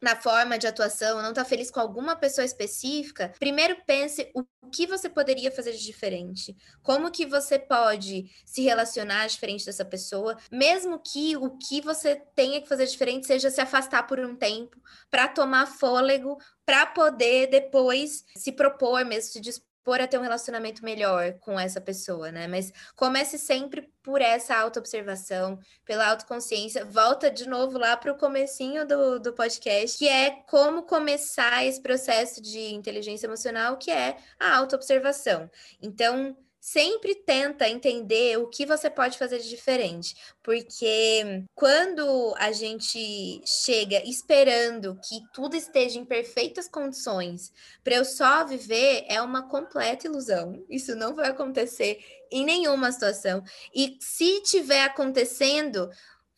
na 0.00 0.16
forma 0.16 0.58
de 0.58 0.66
atuação, 0.66 1.20
não 1.22 1.30
está 1.30 1.44
feliz 1.44 1.70
com 1.70 1.80
alguma 1.80 2.16
pessoa 2.16 2.44
específica, 2.44 3.32
primeiro 3.38 3.76
pense 3.86 4.30
o 4.34 4.44
que 4.70 4.86
você 4.86 5.08
poderia 5.08 5.50
fazer 5.50 5.72
de 5.72 5.84
diferente? 5.84 6.56
Como 6.82 7.10
que 7.10 7.26
você 7.26 7.58
pode 7.58 8.30
se 8.46 8.62
relacionar 8.62 9.26
diferente 9.26 9.66
dessa 9.66 9.84
pessoa, 9.84 10.36
mesmo 10.50 11.00
que 11.00 11.36
o 11.36 11.56
que 11.58 11.80
você 11.80 12.16
tenha 12.34 12.60
que 12.60 12.68
fazer 12.68 12.86
diferente 12.86 13.26
seja 13.26 13.50
se 13.50 13.60
afastar 13.60 14.06
por 14.06 14.18
um 14.20 14.36
tempo, 14.36 14.80
para 15.10 15.28
tomar 15.28 15.66
fôlego, 15.66 16.38
para 16.64 16.86
poder 16.86 17.48
depois 17.48 18.24
se 18.36 18.52
propor 18.52 19.04
mesmo, 19.04 19.32
se 19.32 19.40
dispor 19.40 19.69
por 19.84 20.00
a 20.00 20.06
ter 20.06 20.18
um 20.18 20.22
relacionamento 20.22 20.84
melhor 20.84 21.34
com 21.40 21.58
essa 21.58 21.80
pessoa, 21.80 22.30
né? 22.30 22.46
Mas 22.46 22.72
comece 22.94 23.38
sempre 23.38 23.90
por 24.02 24.20
essa 24.20 24.56
autoobservação, 24.56 25.58
pela 25.84 26.08
autoconsciência. 26.08 26.84
Volta 26.84 27.30
de 27.30 27.48
novo 27.48 27.78
lá 27.78 27.96
para 27.96 28.12
o 28.12 28.18
comecinho 28.18 28.86
do, 28.86 29.18
do 29.18 29.32
podcast, 29.32 29.98
que 29.98 30.08
é 30.08 30.30
como 30.48 30.82
começar 30.82 31.64
esse 31.64 31.80
processo 31.80 32.40
de 32.42 32.74
inteligência 32.74 33.26
emocional, 33.26 33.76
que 33.76 33.90
é 33.90 34.16
a 34.38 34.56
autoobservação. 34.56 35.50
Então, 35.82 36.36
sempre 36.60 37.14
tenta 37.14 37.68
entender 37.68 38.36
o 38.38 38.48
que 38.48 38.66
você 38.66 38.90
pode 38.90 39.16
fazer 39.16 39.38
de 39.38 39.48
diferente, 39.48 40.14
porque 40.42 41.44
quando 41.54 42.34
a 42.36 42.52
gente 42.52 43.40
chega 43.46 44.02
esperando 44.08 45.00
que 45.02 45.20
tudo 45.32 45.56
esteja 45.56 45.98
em 45.98 46.04
perfeitas 46.04 46.68
condições 46.68 47.50
para 47.82 47.94
eu 47.94 48.04
só 48.04 48.44
viver, 48.44 49.06
é 49.08 49.22
uma 49.22 49.48
completa 49.48 50.06
ilusão. 50.06 50.62
Isso 50.68 50.94
não 50.94 51.14
vai 51.14 51.30
acontecer 51.30 51.98
em 52.30 52.44
nenhuma 52.44 52.92
situação. 52.92 53.42
E 53.74 53.96
se 54.00 54.42
tiver 54.42 54.84
acontecendo, 54.84 55.90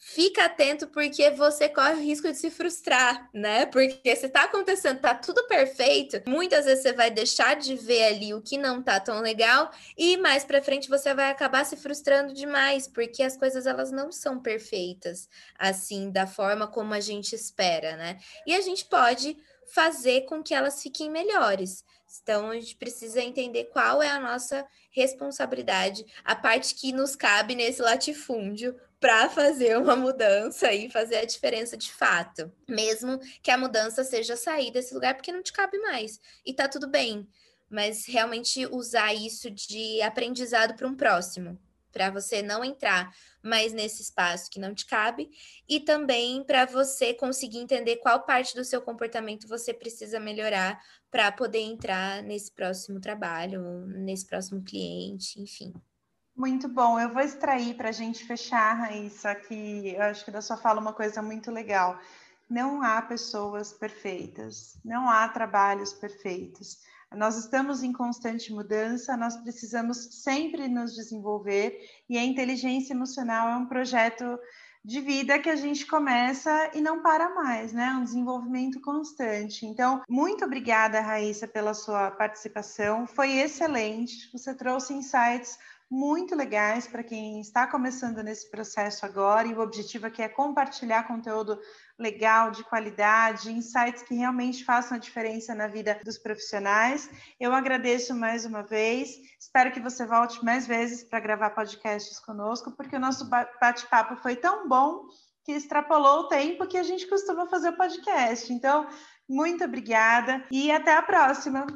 fica 0.04 0.46
atento 0.46 0.88
porque 0.88 1.30
você 1.30 1.68
corre 1.68 1.94
o 1.94 2.02
risco 2.02 2.26
de 2.26 2.36
se 2.36 2.50
frustrar, 2.50 3.30
né? 3.32 3.66
Porque 3.66 4.16
se 4.16 4.28
tá 4.28 4.42
acontecendo, 4.42 5.00
tá 5.00 5.14
tudo 5.14 5.46
perfeito, 5.46 6.20
muitas 6.28 6.64
vezes 6.64 6.82
você 6.82 6.92
vai 6.92 7.08
deixar 7.08 7.54
de 7.54 7.76
ver 7.76 8.02
ali 8.06 8.34
o 8.34 8.42
que 8.42 8.58
não 8.58 8.82
tá 8.82 8.98
tão 8.98 9.20
legal 9.20 9.70
e 9.96 10.16
mais 10.16 10.44
para 10.44 10.60
frente 10.60 10.88
você 10.88 11.14
vai 11.14 11.30
acabar 11.30 11.64
se 11.64 11.76
frustrando 11.76 12.34
demais, 12.34 12.88
porque 12.88 13.22
as 13.22 13.36
coisas 13.36 13.64
elas 13.64 13.92
não 13.92 14.10
são 14.10 14.40
perfeitas 14.40 15.28
assim 15.56 16.10
da 16.10 16.26
forma 16.26 16.66
como 16.66 16.92
a 16.92 17.00
gente 17.00 17.36
espera, 17.36 17.96
né? 17.96 18.18
E 18.44 18.56
a 18.56 18.60
gente 18.60 18.84
pode 18.86 19.36
fazer 19.72 20.22
com 20.22 20.42
que 20.42 20.52
elas 20.52 20.82
fiquem 20.82 21.08
melhores. 21.08 21.84
Então, 22.22 22.50
a 22.50 22.54
gente 22.54 22.76
precisa 22.76 23.22
entender 23.22 23.64
qual 23.72 24.02
é 24.02 24.10
a 24.10 24.20
nossa 24.20 24.66
responsabilidade, 24.90 26.04
a 26.22 26.36
parte 26.36 26.74
que 26.74 26.92
nos 26.92 27.16
cabe 27.16 27.54
nesse 27.54 27.80
latifúndio 27.80 28.78
para 29.02 29.28
fazer 29.28 29.76
uma 29.76 29.96
mudança 29.96 30.72
e 30.72 30.88
fazer 30.88 31.16
a 31.16 31.24
diferença 31.24 31.76
de 31.76 31.92
fato. 31.92 32.52
Mesmo 32.68 33.18
que 33.42 33.50
a 33.50 33.58
mudança 33.58 34.04
seja 34.04 34.36
sair 34.36 34.70
desse 34.70 34.94
lugar 34.94 35.16
porque 35.16 35.32
não 35.32 35.42
te 35.42 35.52
cabe 35.52 35.76
mais. 35.78 36.20
E 36.46 36.54
tá 36.54 36.68
tudo 36.68 36.88
bem. 36.88 37.28
Mas 37.68 38.06
realmente 38.06 38.64
usar 38.66 39.12
isso 39.12 39.50
de 39.50 40.00
aprendizado 40.02 40.76
para 40.76 40.86
um 40.86 40.94
próximo, 40.94 41.58
para 41.90 42.10
você 42.10 42.42
não 42.42 42.62
entrar 42.64 43.12
mais 43.42 43.72
nesse 43.72 44.02
espaço 44.02 44.48
que 44.48 44.60
não 44.60 44.72
te 44.72 44.86
cabe 44.86 45.30
e 45.68 45.80
também 45.80 46.44
para 46.44 46.64
você 46.64 47.12
conseguir 47.12 47.58
entender 47.58 47.96
qual 47.96 48.22
parte 48.24 48.54
do 48.54 48.64
seu 48.64 48.80
comportamento 48.80 49.48
você 49.48 49.74
precisa 49.74 50.20
melhorar 50.20 50.80
para 51.10 51.32
poder 51.32 51.60
entrar 51.60 52.22
nesse 52.22 52.52
próximo 52.52 53.00
trabalho, 53.00 53.84
nesse 53.88 54.26
próximo 54.26 54.62
cliente, 54.62 55.40
enfim. 55.40 55.72
Muito 56.42 56.68
bom. 56.68 56.98
Eu 56.98 57.08
vou 57.08 57.22
extrair 57.22 57.76
para 57.76 57.90
a 57.90 57.92
gente 57.92 58.24
fechar, 58.24 58.74
Raíssa, 58.74 59.30
aqui, 59.30 59.94
eu 59.94 60.02
acho 60.02 60.24
que 60.24 60.30
da 60.32 60.42
sua 60.42 60.56
fala 60.56 60.80
uma 60.80 60.92
coisa 60.92 61.22
muito 61.22 61.52
legal. 61.52 61.96
Não 62.50 62.82
há 62.82 63.00
pessoas 63.00 63.72
perfeitas, 63.72 64.76
não 64.84 65.08
há 65.08 65.28
trabalhos 65.28 65.92
perfeitos. 65.92 66.78
Nós 67.14 67.36
estamos 67.36 67.84
em 67.84 67.92
constante 67.92 68.52
mudança, 68.52 69.16
nós 69.16 69.36
precisamos 69.36 70.20
sempre 70.24 70.66
nos 70.66 70.96
desenvolver 70.96 71.78
e 72.10 72.18
a 72.18 72.24
inteligência 72.24 72.92
emocional 72.92 73.48
é 73.48 73.56
um 73.56 73.66
projeto 73.66 74.36
de 74.84 75.00
vida 75.00 75.38
que 75.38 75.48
a 75.48 75.54
gente 75.54 75.86
começa 75.86 76.72
e 76.74 76.80
não 76.80 77.02
para 77.02 77.32
mais, 77.32 77.72
né? 77.72 77.90
Um 77.90 78.02
desenvolvimento 78.02 78.80
constante. 78.80 79.64
Então, 79.64 80.02
muito 80.08 80.44
obrigada, 80.44 81.00
Raíssa, 81.00 81.46
pela 81.46 81.72
sua 81.72 82.10
participação. 82.10 83.06
Foi 83.06 83.30
excelente. 83.30 84.28
Você 84.32 84.52
trouxe 84.52 84.92
insights 84.92 85.56
muito 85.92 86.34
legais 86.34 86.86
para 86.86 87.04
quem 87.04 87.38
está 87.38 87.66
começando 87.66 88.22
nesse 88.22 88.50
processo 88.50 89.04
agora, 89.04 89.46
e 89.46 89.52
o 89.52 89.60
objetivo 89.60 90.06
aqui 90.06 90.22
é 90.22 90.28
compartilhar 90.28 91.06
conteúdo 91.06 91.60
legal, 91.98 92.50
de 92.50 92.64
qualidade, 92.64 93.52
insights 93.52 94.02
que 94.02 94.14
realmente 94.14 94.64
façam 94.64 94.96
a 94.96 95.00
diferença 95.00 95.54
na 95.54 95.66
vida 95.66 96.00
dos 96.02 96.16
profissionais. 96.16 97.10
Eu 97.38 97.52
agradeço 97.52 98.14
mais 98.14 98.46
uma 98.46 98.62
vez, 98.62 99.10
espero 99.38 99.70
que 99.70 99.80
você 99.80 100.06
volte 100.06 100.42
mais 100.42 100.66
vezes 100.66 101.04
para 101.04 101.20
gravar 101.20 101.50
podcasts 101.50 102.18
conosco, 102.18 102.72
porque 102.72 102.96
o 102.96 103.00
nosso 103.00 103.28
bate-papo 103.28 104.16
foi 104.16 104.34
tão 104.34 104.66
bom 104.66 105.02
que 105.44 105.52
extrapolou 105.52 106.20
o 106.20 106.28
tempo 106.28 106.66
que 106.66 106.78
a 106.78 106.82
gente 106.82 107.06
costuma 107.06 107.46
fazer 107.48 107.68
o 107.68 107.76
podcast. 107.76 108.50
Então, 108.50 108.86
muito 109.28 109.62
obrigada 109.62 110.42
e 110.50 110.70
até 110.70 110.96
a 110.96 111.02
próxima! 111.02 111.66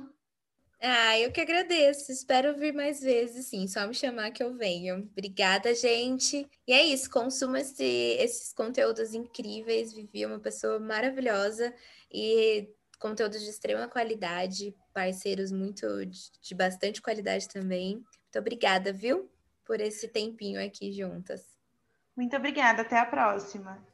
Ah, 0.81 1.19
eu 1.19 1.33
que 1.33 1.41
agradeço. 1.41 2.13
Espero 2.13 2.57
vir 2.57 2.73
mais 2.75 3.01
vezes, 3.01 3.47
sim. 3.47 3.67
Só 3.67 3.87
me 3.87 3.95
chamar 3.95 4.31
que 4.31 4.43
eu 4.43 4.55
venho. 4.55 5.09
Obrigada, 5.13 5.75
gente. 5.75 6.47
E 6.67 6.73
é 6.73 6.83
isso. 6.83 7.11
Consuma 7.11 7.61
esse, 7.61 7.85
esses 7.85 8.53
conteúdos 8.53 9.15
incríveis. 9.15 9.93
Vivi 9.93 10.27
uma 10.27 10.39
pessoa 10.39 10.79
maravilhosa 10.79 11.75
e 12.13 12.69
conteúdos 12.99 13.43
de 13.43 13.51
extrema 13.51 13.89
qualidade, 13.89 14.75
parceiros 14.93 15.53
muito 15.53 16.07
de, 16.07 16.31
de 16.41 16.55
bastante 16.55 17.01
qualidade 17.01 17.49
também. 17.49 17.95
Muito 17.95 18.39
obrigada, 18.39 18.93
viu? 18.93 19.31
Por 19.65 19.81
esse 19.81 20.09
tempinho 20.09 20.65
aqui 20.65 20.93
juntas. 20.93 21.57
Muito 22.17 22.37
obrigada. 22.37 22.83
Até 22.83 22.99
a 22.99 23.07
próxima. 23.07 23.85